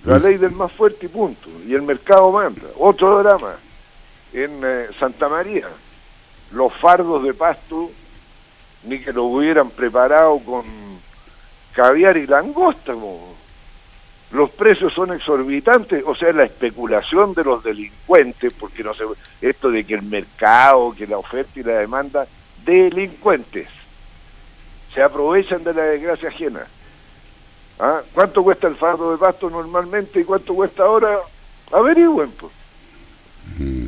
La 0.04 0.14
Pues- 0.14 0.24
ley 0.24 0.36
del 0.38 0.52
más 0.52 0.72
fuerte 0.72 1.06
y 1.06 1.08
punto. 1.08 1.48
Y 1.66 1.74
el 1.74 1.82
mercado 1.82 2.30
manda. 2.32 2.62
Otro 2.78 3.18
drama. 3.22 3.56
En 4.32 4.60
eh, 4.62 4.88
Santa 4.98 5.28
María, 5.28 5.68
los 6.50 6.72
fardos 6.74 7.22
de 7.22 7.32
pasto, 7.34 7.90
ni 8.84 8.98
que 9.00 9.12
los 9.12 9.24
hubieran 9.24 9.70
preparado 9.70 10.38
con 10.40 10.64
caviar 11.72 12.16
y 12.16 12.26
langosta. 12.26 12.94
mo. 12.94 13.34
Los 14.30 14.50
precios 14.50 14.92
son 14.92 15.12
exorbitantes, 15.14 16.04
o 16.06 16.14
sea, 16.14 16.32
la 16.32 16.44
especulación 16.44 17.32
de 17.32 17.44
los 17.44 17.64
delincuentes, 17.64 18.52
porque 18.52 18.84
no 18.84 18.92
sé, 18.92 19.04
esto 19.40 19.70
de 19.70 19.84
que 19.84 19.94
el 19.94 20.02
mercado, 20.02 20.94
que 20.96 21.06
la 21.06 21.16
oferta 21.16 21.58
y 21.58 21.62
la 21.62 21.78
demanda, 21.78 22.26
delincuentes, 22.64 23.68
se 24.94 25.02
aprovechan 25.02 25.64
de 25.64 25.72
la 25.72 25.82
desgracia 25.84 26.28
ajena. 26.28 26.66
¿Ah? 27.78 28.02
¿Cuánto 28.12 28.42
cuesta 28.42 28.66
el 28.66 28.76
fardo 28.76 29.12
de 29.12 29.18
pasto 29.18 29.48
normalmente 29.48 30.20
y 30.20 30.24
cuánto 30.24 30.54
cuesta 30.54 30.82
ahora? 30.82 31.20
Averigüen, 31.72 32.30
pues. 32.32 32.52
Mm. 33.58 33.86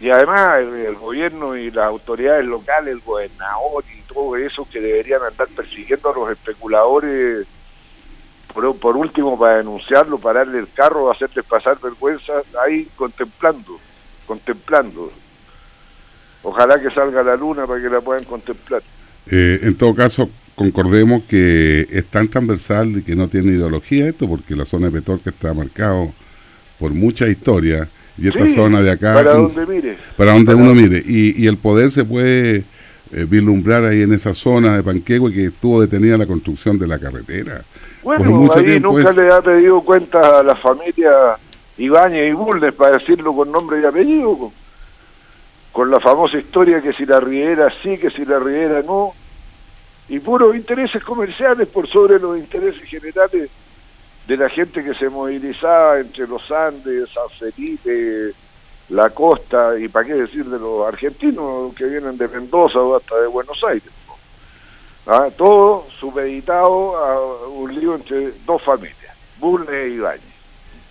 Y 0.00 0.10
además 0.10 0.60
el, 0.60 0.74
el 0.86 0.94
gobierno 0.94 1.56
y 1.56 1.70
las 1.70 1.86
autoridades 1.86 2.44
locales, 2.46 2.94
el 2.94 3.00
gobernador 3.00 3.84
y 3.96 4.02
todo 4.02 4.36
eso 4.36 4.66
que 4.70 4.80
deberían 4.80 5.22
andar 5.22 5.48
persiguiendo 5.48 6.10
a 6.10 6.14
los 6.14 6.30
especuladores, 6.30 7.46
por, 8.52 8.76
por 8.76 8.96
último 8.96 9.38
para 9.38 9.58
denunciarlo, 9.58 10.18
pararle 10.18 10.58
el 10.58 10.68
carro, 10.74 11.10
hacerles 11.10 11.44
pasar 11.44 11.78
vergüenza, 11.80 12.32
ahí 12.64 12.88
contemplando, 12.96 13.78
contemplando. 14.26 15.10
Ojalá 16.42 16.80
que 16.80 16.90
salga 16.90 17.22
la 17.22 17.36
luna 17.36 17.66
para 17.66 17.80
que 17.82 17.88
la 17.88 18.00
puedan 18.00 18.24
contemplar. 18.24 18.82
Eh, 19.30 19.60
en 19.62 19.74
todo 19.76 19.94
caso, 19.94 20.30
concordemos 20.54 21.24
que 21.24 21.86
es 21.90 22.06
tan 22.06 22.28
transversal 22.28 22.88
y 22.98 23.02
que 23.02 23.14
no 23.14 23.28
tiene 23.28 23.52
ideología 23.52 24.06
esto, 24.08 24.26
porque 24.28 24.56
la 24.56 24.64
zona 24.64 24.86
de 24.86 24.92
Petorca 24.92 25.30
está 25.30 25.52
marcado 25.52 26.12
por 26.78 26.92
mucha 26.92 27.28
historia 27.28 27.88
y 28.16 28.28
esta 28.28 28.46
Sí, 28.46 28.54
zona 28.54 28.80
de 28.80 28.90
acá, 28.90 29.14
Para 29.14 29.34
donde 29.34 29.66
mire. 29.66 29.96
para 30.16 30.32
donde 30.32 30.52
para- 30.54 30.58
uno 30.64 30.74
mire, 30.74 31.02
y, 31.06 31.42
y 31.42 31.46
el 31.46 31.58
poder 31.58 31.90
se 31.90 32.04
puede 32.04 32.64
eh, 33.12 33.26
vislumbrar 33.28 33.84
ahí 33.84 34.02
en 34.02 34.12
esa 34.12 34.32
zona 34.34 34.76
de 34.76 34.82
Panquehue 34.82 35.32
que 35.32 35.46
estuvo 35.46 35.80
detenida 35.80 36.16
la 36.16 36.26
construcción 36.26 36.78
de 36.78 36.86
la 36.86 36.98
carretera. 36.98 37.64
Bueno, 38.02 38.24
ahí 38.54 38.64
tiempo 38.64 38.92
nunca 38.92 39.10
es- 39.10 39.16
le 39.16 39.32
ha 39.32 39.42
pedido 39.42 39.80
cuenta 39.82 40.38
a 40.38 40.42
la 40.42 40.56
familia 40.56 41.36
Ibáñez 41.76 42.30
y 42.30 42.32
Bulnes, 42.32 42.72
para 42.74 42.98
decirlo 42.98 43.34
con 43.34 43.50
nombre 43.52 43.80
y 43.80 43.84
apellido, 43.84 44.36
con, 44.38 44.52
con 45.72 45.90
la 45.90 46.00
famosa 46.00 46.38
historia 46.38 46.80
que 46.80 46.92
si 46.92 47.06
la 47.06 47.20
Riera 47.20 47.72
sí, 47.82 47.96
que 47.98 48.10
si 48.10 48.24
la 48.24 48.38
Riera 48.38 48.82
no, 48.82 49.12
y 50.08 50.18
puros 50.18 50.56
intereses 50.56 51.02
comerciales 51.04 51.68
por 51.68 51.86
sobre 51.88 52.18
los 52.18 52.36
intereses 52.36 52.82
generales 52.88 53.48
de 54.26 54.36
la 54.36 54.48
gente 54.48 54.82
que 54.84 54.94
se 54.94 55.08
movilizaba 55.08 56.00
entre 56.00 56.26
los 56.26 56.50
Andes, 56.50 57.08
San 57.10 57.28
Felipe, 57.38 58.32
la 58.90 59.10
costa, 59.10 59.78
y 59.78 59.88
para 59.88 60.06
qué 60.06 60.14
decir 60.14 60.44
de 60.46 60.58
los 60.58 60.86
argentinos 60.86 61.72
que 61.74 61.84
vienen 61.84 62.18
de 62.18 62.28
Mendoza 62.28 62.80
o 62.80 62.96
hasta 62.96 63.20
de 63.20 63.26
Buenos 63.28 63.62
Aires. 63.64 63.90
Ah, 65.12 65.28
todo 65.36 65.88
supeditado 65.98 66.96
a 66.96 67.48
un 67.48 67.74
lío 67.74 67.96
entre 67.96 68.32
dos 68.46 68.62
familias, 68.62 69.16
Bulnes 69.40 69.68
e 69.68 69.88
Ibáñez. 69.88 70.22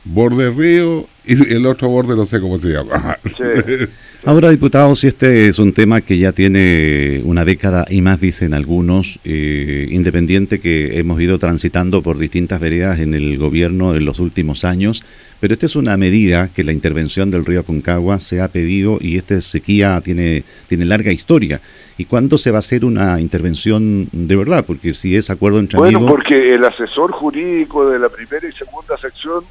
Borde 0.03 0.49
río 0.49 1.05
y 1.23 1.53
el 1.55 1.65
otro 1.65 1.87
borde 1.87 2.17
no 2.17 2.25
sé 2.25 2.41
cómo 2.41 2.57
se 2.57 2.67
llama. 2.67 3.17
Sí. 3.23 3.87
Ahora, 4.25 4.49
diputado, 4.49 4.95
si 4.95 5.07
este 5.07 5.47
es 5.47 5.59
un 5.59 5.71
tema 5.71 6.01
que 6.01 6.17
ya 6.17 6.33
tiene 6.33 7.21
una 7.23 7.45
década 7.45 7.85
y 7.89 8.01
más, 8.01 8.19
dicen 8.19 8.53
algunos, 8.53 9.17
eh, 9.23 9.87
independiente 9.89 10.59
que 10.59 10.99
hemos 10.99 11.21
ido 11.21 11.39
transitando 11.39 12.03
por 12.03 12.17
distintas 12.17 12.59
veredas 12.59 12.99
en 12.99 13.13
el 13.13 13.37
gobierno 13.37 13.95
en 13.95 14.03
los 14.03 14.19
últimos 14.19 14.65
años, 14.65 15.05
pero 15.39 15.53
esta 15.53 15.67
es 15.67 15.77
una 15.77 15.95
medida 15.95 16.49
que 16.53 16.65
la 16.65 16.73
intervención 16.73 17.31
del 17.31 17.45
río 17.45 17.63
Concagua 17.63 18.19
se 18.19 18.41
ha 18.41 18.49
pedido 18.49 18.97
y 18.99 19.15
esta 19.15 19.39
sequía 19.39 20.01
tiene, 20.01 20.43
tiene 20.67 20.83
larga 20.83 21.13
historia. 21.13 21.61
¿Y 21.97 22.03
cuándo 22.03 22.37
se 22.37 22.51
va 22.51 22.57
a 22.57 22.59
hacer 22.59 22.83
una 22.83 23.21
intervención 23.21 24.09
de 24.11 24.35
verdad? 24.35 24.65
Porque 24.67 24.93
si 24.93 25.15
es 25.15 25.29
acuerdo 25.29 25.59
entre 25.59 25.79
Bueno, 25.79 25.99
amigos... 25.99 26.15
porque 26.15 26.55
el 26.55 26.65
asesor 26.65 27.13
jurídico 27.13 27.89
de 27.89 27.99
la 27.99 28.09
primera 28.09 28.45
y 28.45 28.51
segunda 28.51 28.97
sección 28.97 29.45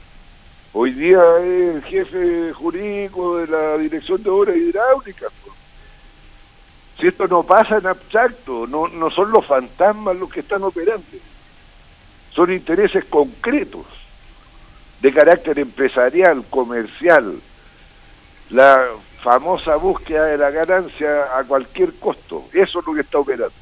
hoy 0.73 0.93
día 0.93 1.21
es 1.41 1.75
el 1.77 1.83
jefe 1.85 2.53
jurídico 2.53 3.39
de 3.39 3.47
la 3.49 3.77
Dirección 3.79 4.23
de 4.23 4.31
Obras 4.31 4.57
Hidráulicas. 4.57 5.33
Si 7.01 7.07
esto 7.07 7.29
no 7.29 7.45
pasa 7.45 7.79
en 7.79 7.87
abstracto, 7.87 8.67
no, 8.67 8.89
no 8.89 9.11
son 9.11 9.31
los 9.31 9.47
fantasmas 9.47 10.17
los 10.17 10.31
que 10.31 10.41
están 10.41 10.63
operando, 10.65 11.05
son 12.33 12.53
intereses 12.53 13.05
concretos 13.05 13.87
de 15.01 15.13
carácter 15.13 15.59
empresarial, 15.61 16.45
comercial, 16.51 17.37
la 18.51 18.85
famosa 19.23 19.77
búsqueda 19.77 20.25
de 20.27 20.39
la 20.39 20.51
ganancia 20.51 21.39
a 21.39 21.45
cualquier 21.45 21.95
costo, 21.95 22.45
eso 22.53 22.81
es 22.81 22.87
lo 22.87 22.95
que 22.95 23.03
está 23.03 23.19
operando. 23.19 23.53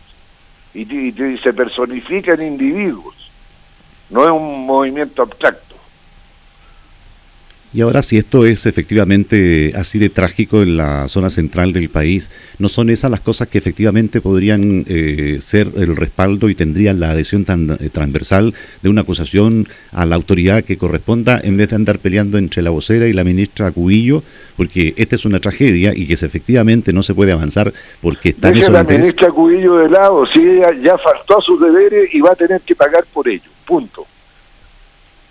Y, 0.73 0.83
y- 0.83 1.09
y 1.35 1.39
se 1.39 1.53
personifica 1.53 2.33
en 2.35 2.43
individuos, 2.43 3.15
no 4.11 4.23
es 4.25 4.31
un 4.31 4.65
movimiento 4.67 5.23
abstracto. 5.23 5.66
Y 7.77 7.83
ahora, 7.83 8.03
si 8.03 8.17
esto 8.17 8.47
es 8.47 8.65
efectivamente 8.65 9.71
así 9.77 9.99
de 9.99 10.09
trágico 10.09 10.63
en 10.63 10.79
la 10.79 11.09
zona 11.09 11.29
central 11.29 11.75
del 11.75 11.91
país, 11.91 12.31
¿no 12.59 12.71
son 12.71 12.89
esas 12.89 13.11
las 13.11 13.21
cosas 13.21 13.49
que 13.49 13.59
efectivamente 13.59 14.23
podrían 14.23 14.87
eh, 14.89 15.37
ser 15.41 15.69
el 15.77 15.95
respaldo 15.95 16.49
y 16.49 16.55
tendrían 16.55 17.01
la 17.01 17.11
adhesión 17.11 17.45
tan 17.45 17.69
eh, 17.73 17.91
transversal 17.93 18.55
de 18.81 18.89
una 18.89 19.03
acusación 19.03 19.69
a 19.93 20.07
la 20.07 20.17
autoridad 20.17 20.65
que 20.65 20.79
corresponda 20.79 21.39
en 21.45 21.59
vez 21.59 21.69
de 21.69 21.77
andar 21.77 21.99
peleando 21.99 22.39
entre 22.39 22.63
la 22.63 22.71
vocera 22.71 23.09
y 23.09 23.13
la 23.13 23.25
ministra 23.25 23.71
Cubillo? 23.71 24.23
Porque 24.57 24.95
esta 24.97 25.17
es 25.17 25.27
una 25.27 25.39
tragedia 25.39 25.93
y 25.95 26.07
que 26.07 26.15
efectivamente 26.15 26.95
no 26.95 27.03
se 27.03 27.13
puede 27.13 27.33
avanzar 27.33 27.75
porque 28.01 28.31
está 28.31 28.49
en 28.49 28.73
la 28.73 28.85
ministra 28.85 29.29
Cubillo 29.29 29.77
de 29.77 29.91
lado, 29.91 30.25
si 30.33 30.39
ella 30.39 30.71
ya 30.83 30.97
faltó 30.97 31.41
a 31.41 31.43
sus 31.43 31.61
deberes 31.61 32.09
y 32.15 32.23
va 32.23 32.33
a 32.33 32.37
tener 32.37 32.63
que 32.63 32.75
pagar 32.75 33.05
por 33.13 33.29
ello. 33.29 33.51
Punto. 33.67 34.07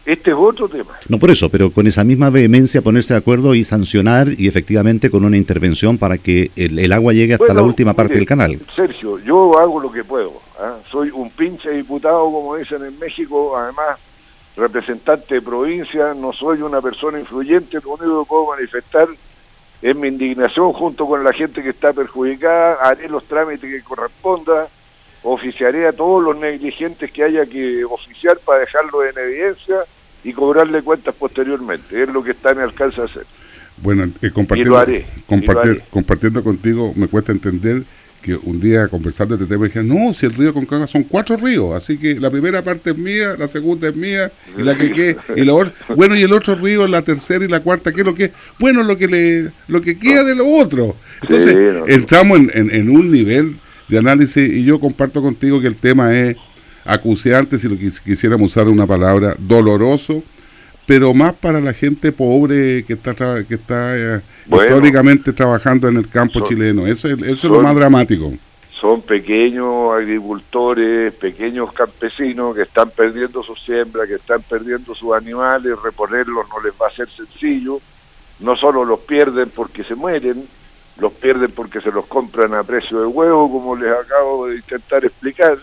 Este 0.05 0.29
es 0.29 0.37
otro 0.37 0.69
tema. 0.69 0.93
No 1.09 1.17
por 1.17 1.31
eso, 1.31 1.49
pero 1.49 1.71
con 1.71 1.87
esa 1.87 2.03
misma 2.03 2.29
vehemencia 2.29 2.83
ponerse 2.83 3.15
de 3.15 3.17
acuerdo 3.17 3.55
y 3.55 3.63
sancionar 3.63 4.27
y 4.37 4.47
efectivamente 4.47 5.09
con 5.09 5.25
una 5.25 5.35
intervención 5.35 5.97
para 5.97 6.19
que 6.19 6.51
el, 6.55 6.93
agua 6.93 7.13
llegue 7.13 7.33
hasta 7.33 7.55
la 7.55 7.63
última 7.63 7.93
parte 7.95 8.13
del 8.13 8.25
canal. 8.27 8.59
Sergio, 8.75 9.17
yo 9.19 9.57
hago 9.57 9.79
lo 9.79 9.91
que 9.91 10.03
puedo. 10.03 10.33
¿ah? 10.59 10.75
Soy 10.91 11.09
un 11.09 11.31
pinche 11.31 11.71
diputado, 11.71 12.25
como 12.25 12.55
dicen 12.55 12.85
en 12.85 12.99
México, 12.99 13.57
además 13.57 13.97
representante 14.55 15.35
de 15.35 15.41
provincia, 15.41 16.13
no 16.13 16.31
soy 16.31 16.61
una 16.61 16.81
persona 16.81 17.19
influyente, 17.19 17.79
lo 17.83 17.93
único 17.93 18.23
que 18.23 18.29
puedo 18.29 18.47
manifestar 18.55 19.07
es 19.81 19.95
mi 19.95 20.07
indignación 20.07 20.71
junto 20.71 21.07
con 21.07 21.23
la 21.23 21.33
gente 21.33 21.61
que 21.61 21.69
está 21.69 21.91
perjudicada, 21.93 22.75
haré 22.81 23.09
los 23.09 23.25
trámites 23.25 23.69
que 23.69 23.83
corresponda, 23.83 24.67
oficiaré 25.23 25.87
a 25.87 25.93
todos 25.93 26.23
los 26.23 26.37
negligentes 26.37 27.11
que 27.11 27.23
haya 27.23 27.45
que 27.45 27.83
oficiar 27.83 28.37
para 28.39 28.59
dejarlo 28.59 29.03
en 29.03 29.17
evidencia 29.17 29.83
y 30.25 30.33
cobrarle 30.33 30.81
cuentas 30.81 31.13
posteriormente. 31.17 32.01
Es 32.01 32.09
lo 32.09 32.23
que 32.23 32.31
está 32.31 32.51
en 32.51 32.57
mi 32.57 32.63
alcance 32.63 32.99
de 32.99 33.07
hacer. 33.07 33.25
Bueno, 33.77 34.09
eh, 34.21 34.31
compartiendo, 34.31 35.83
compartiendo 35.89 36.43
contigo, 36.43 36.93
me 36.95 37.07
cuesta 37.07 37.31
entender 37.31 37.83
que 38.23 38.35
un 38.35 38.59
día 38.59 38.87
conversando 38.87 39.35
este 39.35 39.45
tema 39.45 39.65
dije, 39.65 39.83
no, 39.83 40.11
si 40.13 40.25
el 40.25 40.33
río 40.33 40.51
Concagua 40.51 40.87
son 40.87 41.03
cuatro 41.03 41.37
ríos, 41.37 41.75
así 41.75 41.95
que 41.95 42.15
la 42.15 42.31
primera 42.31 42.63
parte 42.63 42.89
es 42.89 42.97
mía, 42.97 43.35
la 43.37 43.47
segunda 43.47 43.89
es 43.89 43.95
mía, 43.95 44.31
y 44.57 44.63
la 44.63 44.75
que 44.75 44.91
quede, 44.91 45.17
y 45.35 45.45
la 45.45 45.53
bueno, 45.95 46.15
y 46.15 46.23
el 46.23 46.33
otro 46.33 46.55
río, 46.55 46.87
la 46.87 47.03
tercera 47.03 47.45
y 47.45 47.47
la 47.47 47.59
cuarta, 47.59 47.91
¿qué 47.91 48.01
es 48.01 48.05
lo 48.05 48.15
que 48.15 48.31
Bueno, 48.57 48.81
lo 48.81 48.97
que 48.97 49.07
le, 49.07 49.51
lo 49.67 49.79
que 49.79 49.99
queda 49.99 50.23
de 50.23 50.33
lo 50.33 50.47
otro. 50.47 50.95
Entonces, 51.21 51.55
entramos 51.85 52.39
en, 52.39 52.73
en 52.73 52.89
un 52.89 53.11
nivel 53.11 53.57
de 53.89 53.99
análisis 53.99 54.51
y 54.51 54.63
yo 54.63 54.79
comparto 54.79 55.21
contigo 55.21 55.61
que 55.61 55.67
el 55.67 55.75
tema 55.75 56.17
es 56.17 56.35
acuciante, 56.85 57.57
si 57.57 57.67
lo 57.67 57.75
quisiéramos 57.77 58.51
usar 58.51 58.67
una 58.69 58.85
palabra, 58.85 59.35
doloroso, 59.37 60.23
pero 60.85 61.13
más 61.13 61.33
para 61.33 61.59
la 61.59 61.73
gente 61.73 62.11
pobre 62.11 62.85
que 62.85 62.93
está 62.93 63.15
que 63.43 63.55
está 63.55 63.97
eh, 63.97 64.21
históricamente 64.45 65.33
trabajando 65.33 65.87
en 65.87 65.97
el 65.97 66.07
campo 66.07 66.41
chileno. 66.41 66.85
Eso, 66.85 67.07
es, 67.07 67.19
eso 67.21 67.47
es 67.47 67.53
lo 67.53 67.61
más 67.61 67.75
dramático. 67.75 68.33
Son 68.79 69.01
pequeños 69.01 69.93
agricultores, 69.93 71.11
pequeños 71.13 71.73
campesinos 71.73 72.55
que 72.55 72.63
están 72.63 72.91
perdiendo 72.91 73.41
su 73.41 73.55
siembra, 73.55 74.05
que 74.05 74.15
están 74.15 74.43
perdiendo 74.43 74.93
sus 74.93 75.13
animales, 75.15 75.73
reponerlos 75.81 76.45
no 76.49 76.61
les 76.61 76.73
va 76.73 76.87
a 76.87 76.91
ser 76.91 77.09
sencillo. 77.09 77.79
No 78.39 78.55
solo 78.57 78.85
los 78.85 78.99
pierden 78.99 79.49
porque 79.49 79.83
se 79.85 79.95
mueren, 79.95 80.45
los 80.99 81.13
pierden 81.13 81.51
porque 81.51 81.81
se 81.81 81.89
los 81.89 82.05
compran 82.05 82.53
a 82.53 82.63
precio 82.63 82.99
de 82.99 83.07
huevo, 83.07 83.49
como 83.49 83.75
les 83.75 83.91
acabo 83.91 84.47
de 84.47 84.57
intentar 84.57 85.03
explicar 85.03 85.57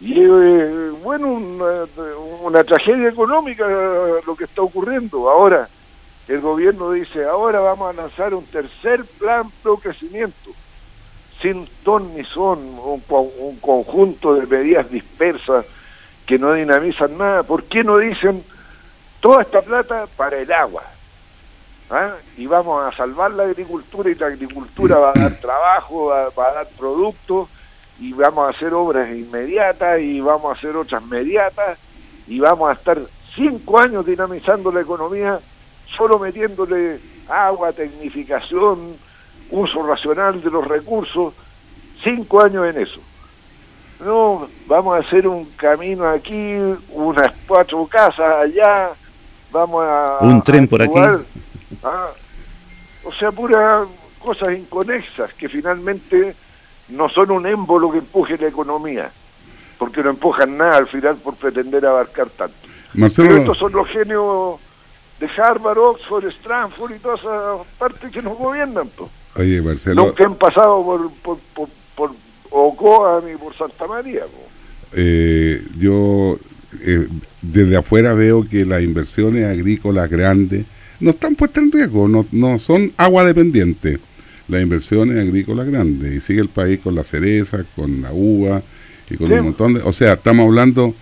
y 0.00 0.20
eh, 0.20 0.90
bueno, 1.02 1.28
una, 2.42 2.64
tragedia 2.64 3.08
económica 3.08 3.66
lo 4.26 4.34
que 4.36 4.44
está 4.44 4.62
ocurriendo. 4.62 5.30
Ahora, 5.30 5.68
el 6.26 6.40
gobierno 6.40 6.92
dice, 6.92 7.24
ahora 7.24 7.60
vamos 7.60 7.90
a 7.90 8.02
lanzar 8.02 8.34
un 8.34 8.44
tercer 8.46 9.04
plan 9.18 9.50
pro 9.62 9.76
crecimiento, 9.76 10.50
sin 11.40 11.68
ton 11.84 12.14
ni 12.14 12.24
son, 12.24 12.58
un, 12.58 13.02
un 13.08 13.56
conjunto 13.60 14.34
de 14.34 14.46
medidas 14.46 14.90
dispersas 14.90 15.64
que 16.26 16.38
no 16.38 16.52
dinamizan 16.52 17.16
nada. 17.16 17.42
¿Por 17.42 17.64
qué 17.64 17.84
no 17.84 17.98
dicen 17.98 18.44
toda 19.20 19.42
esta 19.42 19.62
plata 19.62 20.06
para 20.16 20.38
el 20.38 20.50
agua? 20.52 20.82
¿Ah? 21.90 22.14
Y 22.36 22.46
vamos 22.46 22.82
a 22.82 22.96
salvar 22.96 23.30
la 23.32 23.44
agricultura 23.44 24.10
y 24.10 24.14
la 24.14 24.26
agricultura 24.26 24.98
va 24.98 25.10
a 25.10 25.18
dar 25.18 25.40
trabajo, 25.40 26.06
va 26.06 26.48
a 26.48 26.52
dar 26.52 26.68
productos 26.78 27.48
y 28.00 28.12
vamos 28.12 28.46
a 28.46 28.56
hacer 28.56 28.74
obras 28.74 29.08
inmediatas 29.10 30.00
y 30.00 30.20
vamos 30.20 30.54
a 30.54 30.58
hacer 30.58 30.76
otras 30.76 31.04
mediatas 31.04 31.78
y 32.26 32.40
vamos 32.40 32.70
a 32.70 32.72
estar 32.72 32.98
cinco 33.34 33.80
años 33.80 34.04
dinamizando 34.06 34.72
la 34.72 34.80
economía 34.80 35.40
solo 35.96 36.18
metiéndole 36.18 37.00
agua, 37.28 37.72
tecnificación, 37.72 38.96
uso 39.50 39.82
racional 39.82 40.42
de 40.42 40.50
los 40.50 40.66
recursos, 40.66 41.34
cinco 42.02 42.42
años 42.42 42.66
en 42.66 42.82
eso. 42.82 43.00
No, 44.00 44.48
vamos 44.66 44.96
a 44.96 45.06
hacer 45.06 45.26
un 45.26 45.46
camino 45.56 46.08
aquí, 46.08 46.56
unas 46.90 47.32
cuatro 47.46 47.86
casas 47.86 48.34
allá, 48.42 48.90
vamos 49.52 49.84
a... 49.86 50.18
Un 50.20 50.42
tren 50.42 50.66
por 50.66 50.82
aquí. 50.82 50.98
Ah, 51.82 52.08
o 53.04 53.12
sea, 53.12 53.30
puras 53.30 53.86
cosas 54.18 54.58
inconexas 54.58 55.32
que 55.34 55.48
finalmente 55.48 56.34
no 56.88 57.08
son 57.08 57.30
un 57.30 57.46
émbolo 57.46 57.90
que 57.90 57.98
empuje 57.98 58.36
la 58.38 58.48
economía, 58.48 59.10
porque 59.78 60.02
no 60.02 60.10
empujan 60.10 60.56
nada 60.56 60.78
al 60.78 60.88
final 60.88 61.16
por 61.16 61.36
pretender 61.36 61.84
abarcar 61.86 62.28
tanto. 62.30 62.56
Pero 62.92 63.36
estos 63.36 63.58
son 63.58 63.72
los 63.72 63.88
genios 63.88 64.60
de 65.18 65.26
Harvard, 65.26 65.78
Oxford, 65.78 66.26
Stanford 66.26 66.94
y 66.94 66.98
todas 66.98 67.20
esas 67.20 67.66
partes 67.78 68.10
que 68.10 68.22
nos 68.22 68.36
gobiernan. 68.36 68.90
Oye, 69.36 69.60
Marcelo. 69.62 70.06
Los 70.06 70.14
que 70.14 70.24
han 70.24 70.36
pasado 70.36 70.82
por, 70.84 71.10
por, 71.10 71.38
por, 71.54 71.68
por 71.96 72.10
Ocoa 72.50 73.22
ni 73.26 73.36
por 73.36 73.56
Santa 73.56 73.86
María. 73.86 74.24
Eh, 74.92 75.60
yo 75.76 76.38
eh, 76.80 77.08
desde 77.42 77.76
afuera 77.76 78.14
veo 78.14 78.46
que 78.48 78.64
las 78.64 78.82
inversiones 78.82 79.44
agrícolas 79.44 80.08
grandes 80.08 80.66
no 81.00 81.10
están 81.10 81.34
puestas 81.34 81.64
en 81.64 81.72
riesgo, 81.72 82.06
no, 82.06 82.24
no 82.30 82.58
son 82.58 82.92
agua 82.96 83.24
dependientes 83.24 83.98
las 84.48 84.62
inversiones 84.62 85.18
agrícolas 85.18 85.66
grandes 85.66 86.14
y 86.14 86.20
sigue 86.20 86.40
el 86.40 86.48
país 86.48 86.80
con 86.80 86.94
la 86.94 87.04
cereza, 87.04 87.64
con 87.76 88.02
la 88.02 88.12
uva 88.12 88.62
y 89.10 89.16
con 89.16 89.32
un 89.32 89.40
montón 89.40 89.74
de... 89.74 89.80
O 89.80 89.92
sea, 89.92 90.14
estamos 90.14 90.46
hablando 90.46 90.94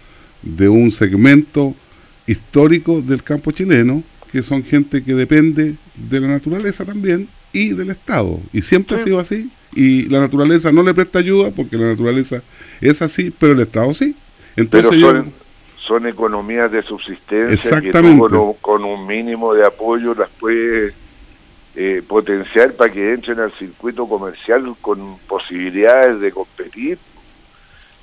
de 0.43 0.69
un 0.69 0.91
segmento 0.91 1.75
histórico 2.27 3.01
del 3.03 3.23
campo 3.23 3.51
chileno 3.51 4.03
que 4.31 4.43
son 4.43 4.65
gente 4.65 5.05
que 5.05 5.15
depende 5.15 5.75
de 5.95 6.21
la 6.21 6.29
naturaleza 6.29 6.85
también 6.85 7.29
y 7.53 7.71
del 7.71 7.91
Estado. 7.91 8.41
Y 8.53 8.63
siempre 8.63 8.97
ha 8.97 9.01
sido 9.01 9.19
así. 9.19 9.51
Y 9.75 10.09
la 10.09 10.21
naturaleza 10.21 10.73
no 10.73 10.83
le 10.83 10.95
presta 10.95 11.19
ayuda 11.19 11.51
porque 11.51 11.77
la 11.77 11.89
naturaleza 11.89 12.43
es 12.81 13.03
así, 13.03 13.31
pero 13.31 13.53
el 13.53 13.61
Estado 13.61 13.93
sí. 13.95 14.17
Entonces 14.57 14.91
pero 14.91 15.27
son, 15.87 16.07
economías 16.07 16.73
de 16.73 16.83
subsistencia 16.83 17.53
Exactamente. 17.53 18.23
que 18.29 18.55
con, 18.61 18.85
un 18.85 19.07
mínimo 19.07 19.53
de 19.55 19.67
apoyo 19.67 20.15
las 20.15 20.31
puede 20.31 20.95
eh, 21.75 22.03
potencial 22.07 22.75
para 22.75 22.93
que 22.93 23.15
entren 23.15 23.41
al 23.41 23.53
circuito 23.53 24.07
comercial 24.07 24.77
con 24.81 25.19
posibilidades 25.21 26.21
de 26.21 26.31
competir. 26.31 26.99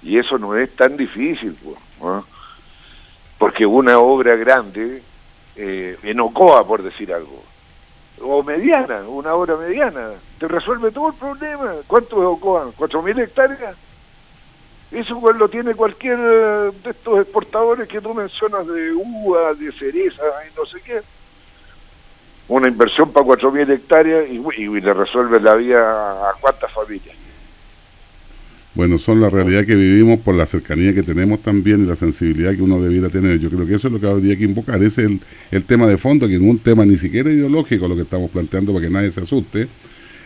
Y 0.01 0.17
eso 0.17 0.37
no 0.39 0.55
es 0.55 0.75
tan 0.75 0.97
difícil, 0.97 1.55
porque 3.37 3.65
una 3.65 3.99
obra 3.99 4.35
grande, 4.37 5.03
eh, 5.55 5.97
en 6.01 6.19
Ocoa, 6.19 6.65
por 6.65 6.81
decir 6.81 7.13
algo, 7.13 7.43
o 8.21 8.41
mediana, 8.41 9.01
una 9.07 9.35
obra 9.35 9.55
mediana, 9.57 10.13
te 10.39 10.47
resuelve 10.47 10.91
todo 10.91 11.09
el 11.09 11.15
problema. 11.15 11.75
¿Cuánto 11.85 12.21
es 12.21 12.25
Ocoa? 12.25 12.71
¿4.000 12.77 13.23
hectáreas? 13.23 13.75
Eso 14.91 15.19
pues, 15.19 15.35
lo 15.35 15.47
tiene 15.47 15.75
cualquier 15.75 16.17
de 16.17 16.89
estos 16.89 17.19
exportadores 17.19 17.87
que 17.87 18.01
tú 18.01 18.13
mencionas 18.15 18.65
de 18.65 18.93
uva, 18.93 19.53
de 19.53 19.71
cereza 19.73 20.23
y 20.49 20.57
no 20.57 20.65
sé 20.65 20.81
qué 20.81 21.01
una 22.49 22.67
inversión 22.67 23.11
para 23.11 23.25
4.000 23.25 23.71
hectáreas 23.71 24.25
y, 24.29 24.39
le 24.81 24.93
resuelve 24.93 25.39
la 25.39 25.55
vida 25.55 26.29
a 26.29 26.33
cuántas 26.41 26.71
familias. 26.73 27.15
Bueno, 28.73 28.97
son 28.97 29.19
la 29.19 29.29
realidad 29.29 29.65
que 29.65 29.75
vivimos 29.75 30.19
por 30.19 30.35
la 30.35 30.45
cercanía 30.45 30.93
que 30.93 31.01
tenemos 31.01 31.41
también 31.41 31.83
y 31.83 31.87
la 31.87 31.95
sensibilidad 31.95 32.55
que 32.55 32.61
uno 32.61 32.79
debiera 32.81 33.09
tener. 33.09 33.39
Yo 33.39 33.49
creo 33.49 33.65
que 33.65 33.75
eso 33.75 33.87
es 33.87 33.93
lo 33.93 33.99
que 33.99 34.07
habría 34.07 34.35
que 34.35 34.43
invocar. 34.43 34.81
Ese 34.81 35.05
es 35.05 35.11
el, 35.51 35.63
tema 35.65 35.87
de 35.87 35.97
fondo, 35.97 36.27
que 36.27 36.39
no 36.39 36.49
un 36.49 36.59
tema 36.59 36.85
ni 36.85 36.97
siquiera 36.97 37.31
ideológico 37.31 37.87
lo 37.87 37.95
que 37.95 38.03
estamos 38.03 38.29
planteando 38.29 38.73
para 38.73 38.85
que 38.85 38.91
nadie 38.91 39.11
se 39.11 39.21
asuste, 39.21 39.67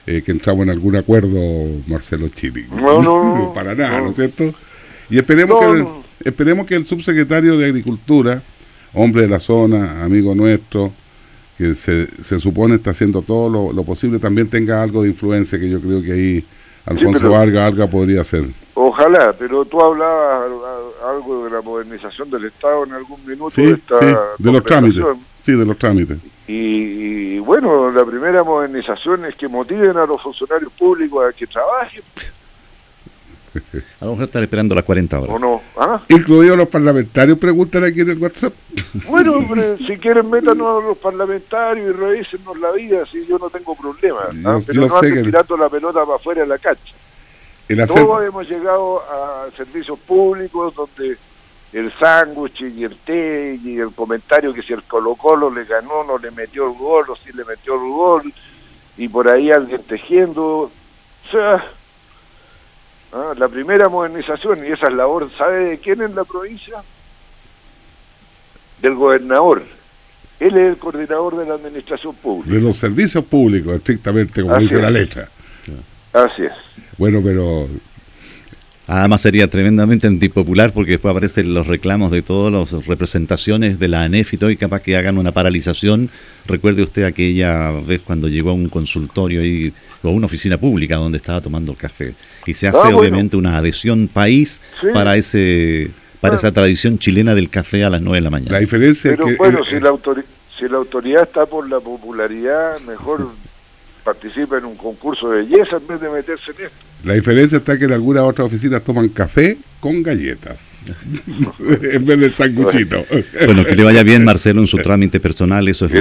eh, 0.05 0.21
que 0.21 0.31
entramos 0.31 0.63
en 0.63 0.69
algún 0.69 0.95
acuerdo, 0.95 1.39
Marcelo 1.87 2.27
Chili. 2.29 2.67
No, 2.69 3.01
no, 3.01 3.51
para 3.55 3.75
nada, 3.75 4.01
¿no. 4.01 4.09
es 4.09 4.17
cierto? 4.17 4.53
Y 5.09 5.17
esperemos, 5.17 5.59
que 5.59 5.71
el, 5.71 5.87
esperemos 6.23 6.65
que 6.65 6.75
el 6.75 6.85
subsecretario 6.85 7.57
de 7.57 7.65
Agricultura, 7.65 8.43
hombre 8.93 9.23
de 9.23 9.29
la 9.29 9.39
zona, 9.39 10.03
amigo 10.03 10.35
nuestro, 10.35 10.93
que 11.63 11.75
se, 11.75 12.23
se 12.23 12.39
supone 12.39 12.75
está 12.75 12.91
haciendo 12.91 13.21
todo 13.21 13.71
lo, 13.71 13.83
posible, 13.83 14.19
también 14.19 14.49
tenga 14.49 14.81
algo 14.81 15.03
de 15.03 15.09
influencia, 15.09 15.59
que 15.59 15.69
yo 15.69 15.79
creo 15.79 16.01
que 16.01 16.11
ahí 16.11 16.45
Alfonso 16.85 17.29
Vargas 17.29 17.71
algo 17.71 17.89
podría 17.89 18.21
hacer. 18.21 18.45
Ojalá, 18.73 19.33
pero 19.37 19.63
tú 19.65 19.79
hablabas 19.79 20.49
algo 21.07 21.45
de 21.45 21.51
la 21.51 21.61
modernización 21.61 22.29
del 22.29 22.45
Estado 22.45 22.83
en 22.85 22.93
algún 22.93 23.25
minuto 23.25 23.53
de, 23.55 23.71
esta 23.71 23.99
de 24.37 24.51
los 24.51 24.63
trámites. 24.63 25.03
Sí, 25.43 25.53
de 25.53 25.65
los 25.65 25.77
trámites. 25.77 26.17
Y, 26.47 26.53
y, 26.53 27.39
bueno, 27.39 27.91
la 27.91 28.03
primera 28.03 28.43
modernización 28.43 29.25
es 29.25 29.35
que 29.35 29.47
motiven 29.47 29.95
a 29.97 30.05
los 30.05 30.21
funcionarios 30.21 30.71
públicos 30.73 31.25
a 31.25 31.31
que 31.31 31.47
trabajen. 31.47 32.01
A 34.01 34.05
lo 34.05 34.11
mejor 34.11 34.25
están 34.25 34.43
esperando 34.43 34.75
las 34.75 34.83
40 34.83 35.19
horas. 35.19 35.35
¿O 35.35 35.39
no? 35.39 35.61
¿Ah? 35.77 36.01
Incluidos 36.09 36.57
los 36.57 36.67
parlamentarios, 36.69 37.37
preguntan 37.37 37.83
aquí 37.83 38.01
en 38.01 38.09
el 38.09 38.17
WhatsApp. 38.17 38.53
Bueno, 39.07 39.33
hombre, 39.33 39.77
si 39.85 39.97
quieren, 39.97 40.29
métanos 40.29 40.83
a 40.83 40.87
los 40.87 40.97
parlamentarios 40.97 41.89
y 41.89 41.91
revísenos 41.99 42.59
la 42.59 42.71
vida, 42.71 43.05
si 43.11 43.25
yo 43.25 43.37
no 43.37 43.49
tengo 43.49 43.75
problema. 43.75 44.21
¿ah? 44.45 44.57
Yo- 44.59 44.65
Pero 44.67 44.81
yo 44.81 44.87
no 44.87 44.99
sé 44.99 45.13
que- 45.13 45.21
tirando 45.23 45.57
la 45.57 45.69
pelota 45.69 46.03
para 46.05 46.15
afuera 46.15 46.41
de 46.41 46.47
la 46.47 46.57
cancha. 46.57 46.93
El 47.69 47.79
hacer, 47.81 48.03
Todos 48.03 48.23
hemos 48.25 48.49
llegado 48.49 48.99
a 49.01 49.47
servicios 49.55 49.97
públicos 49.99 50.73
donde 50.75 51.17
el 51.71 51.91
sándwich 51.97 52.61
y 52.61 52.83
el 52.83 52.95
té 52.97 53.59
y 53.63 53.79
el 53.79 53.91
comentario 53.93 54.53
que 54.53 54.61
si 54.61 54.73
el 54.73 54.83
Colo 54.83 55.15
Colo 55.15 55.49
le 55.49 55.63
ganó, 55.63 56.03
no 56.03 56.17
le 56.17 56.29
metió 56.31 56.67
el 56.69 56.77
gol 56.77 57.05
o 57.09 57.15
si 57.15 57.31
le 57.31 57.43
metió 57.45 57.73
el 57.75 57.89
gol 57.89 58.33
y 58.97 59.07
por 59.07 59.27
ahí 59.29 59.49
alguien 59.49 59.81
tejiendo. 59.83 60.43
O 60.45 60.71
sea, 61.31 61.63
ah, 63.13 63.33
la 63.37 63.47
primera 63.47 63.89
modernización 63.89 64.65
y 64.65 64.71
esa 64.71 64.87
es 64.87 64.93
labor, 64.93 65.29
¿sabe 65.37 65.65
de 65.69 65.77
quién 65.79 66.01
en 66.01 66.15
la 66.15 66.23
provincia? 66.23 66.83
Del 68.81 68.95
gobernador. 68.95 69.63
Él 70.39 70.57
es 70.57 70.69
el 70.73 70.77
coordinador 70.77 71.37
de 71.37 71.45
la 71.45 71.53
administración 71.55 72.15
pública. 72.15 72.53
de 72.53 72.61
los 72.61 72.75
servicios 72.75 73.23
públicos, 73.23 73.73
estrictamente, 73.75 74.41
como 74.41 74.55
Así 74.55 74.63
dice 74.63 74.75
es. 74.75 74.81
la 74.81 74.89
letra. 74.89 75.29
Así 76.11 76.43
es. 76.43 76.51
Bueno, 76.97 77.21
pero 77.23 77.67
Además 78.99 79.21
sería 79.21 79.49
tremendamente 79.49 80.05
antipopular 80.05 80.71
porque 80.71 80.91
después 80.91 81.09
aparecen 81.11 81.51
los 81.53 81.65
reclamos 81.65 82.11
de 82.11 82.21
todas 82.21 82.53
las 82.53 82.85
representaciones 82.85 83.79
de 83.79 83.87
la 83.87 84.03
ANEF 84.03 84.33
y 84.33 84.37
todo 84.37 84.51
y 84.51 84.55
capaz 84.55 84.81
que 84.81 84.95
hagan 84.95 85.17
una 85.17 85.31
paralización. 85.31 86.09
Recuerde 86.45 86.83
usted 86.83 87.03
aquella 87.05 87.71
vez 87.71 88.01
cuando 88.01 88.27
llegó 88.27 88.51
a 88.51 88.53
un 88.53 88.69
consultorio 88.69 89.41
ahí, 89.41 89.73
o 90.03 90.09
a 90.09 90.11
una 90.11 90.27
oficina 90.27 90.59
pública 90.59 90.97
donde 90.97 91.17
estaba 91.17 91.41
tomando 91.41 91.73
café. 91.73 92.13
Y 92.45 92.53
se 92.53 92.67
hace 92.67 92.77
Ah, 92.77 92.83
bueno. 92.83 92.99
obviamente 92.99 93.35
una 93.35 93.57
adhesión 93.57 94.07
país 94.07 94.61
Sí. 94.79 94.87
para 94.93 95.17
ese 95.17 95.89
para 96.21 96.35
Ah. 96.35 96.37
esa 96.37 96.51
tradición 96.51 96.99
chilena 96.99 97.33
del 97.35 97.49
café 97.49 97.83
a 97.83 97.89
las 97.89 98.01
9 98.01 98.17
de 98.17 98.21
la 98.21 98.29
mañana. 98.29 98.51
la 98.53 98.59
diferencia 98.59 99.09
Pero 99.11 99.25
es 99.25 99.31
que... 99.31 99.37
bueno, 99.37 99.59
eh, 99.59 99.63
si 99.69 99.79
la, 99.79 99.89
autori- 99.89 100.23
si 100.57 100.69
la 100.69 100.77
autoridad 100.77 101.23
está 101.23 101.45
por 101.47 101.67
la 101.67 101.79
popularidad, 101.79 102.79
mejor 102.87 103.29
participa 104.03 104.57
en 104.57 104.65
un 104.65 104.75
concurso 104.75 105.29
de 105.29 105.43
belleza 105.43 105.77
en 105.77 105.87
vez 105.87 106.01
de 106.01 106.09
meterse 106.09 106.51
en 106.57 106.65
esto. 106.65 106.77
La 107.03 107.13
diferencia 107.15 107.57
está 107.57 107.77
que 107.77 107.85
en 107.85 107.91
algunas 107.93 108.23
otras 108.23 108.45
oficinas 108.47 108.81
toman 108.83 109.09
café 109.09 109.57
con 109.81 110.01
galletas 110.01 110.85
en 111.93 112.05
vez 112.05 112.19
del 112.19 112.33
sanguchito. 112.33 113.03
Bueno, 113.45 113.63
que 113.65 113.75
le 113.75 113.83
vaya 113.83 114.03
bien 114.03 114.23
Marcelo 114.23 114.61
en 114.61 114.67
su 114.67 114.77
trámite 114.77 115.19
personal, 115.19 115.67
eso 115.67 115.85
es, 115.85 115.91
lo, 115.91 115.99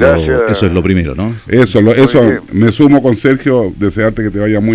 eso 0.48 0.66
es 0.66 0.72
lo 0.72 0.82
primero, 0.82 1.14
¿no? 1.16 1.34
Eso, 1.48 1.80
lo- 1.80 1.92
eso 1.92 2.40
me 2.52 2.70
sumo 2.70 3.02
con 3.02 3.16
Sergio, 3.16 3.72
desearte 3.76 4.22
que 4.22 4.30
te 4.30 4.38
vaya 4.38 4.60
muy 4.60 4.70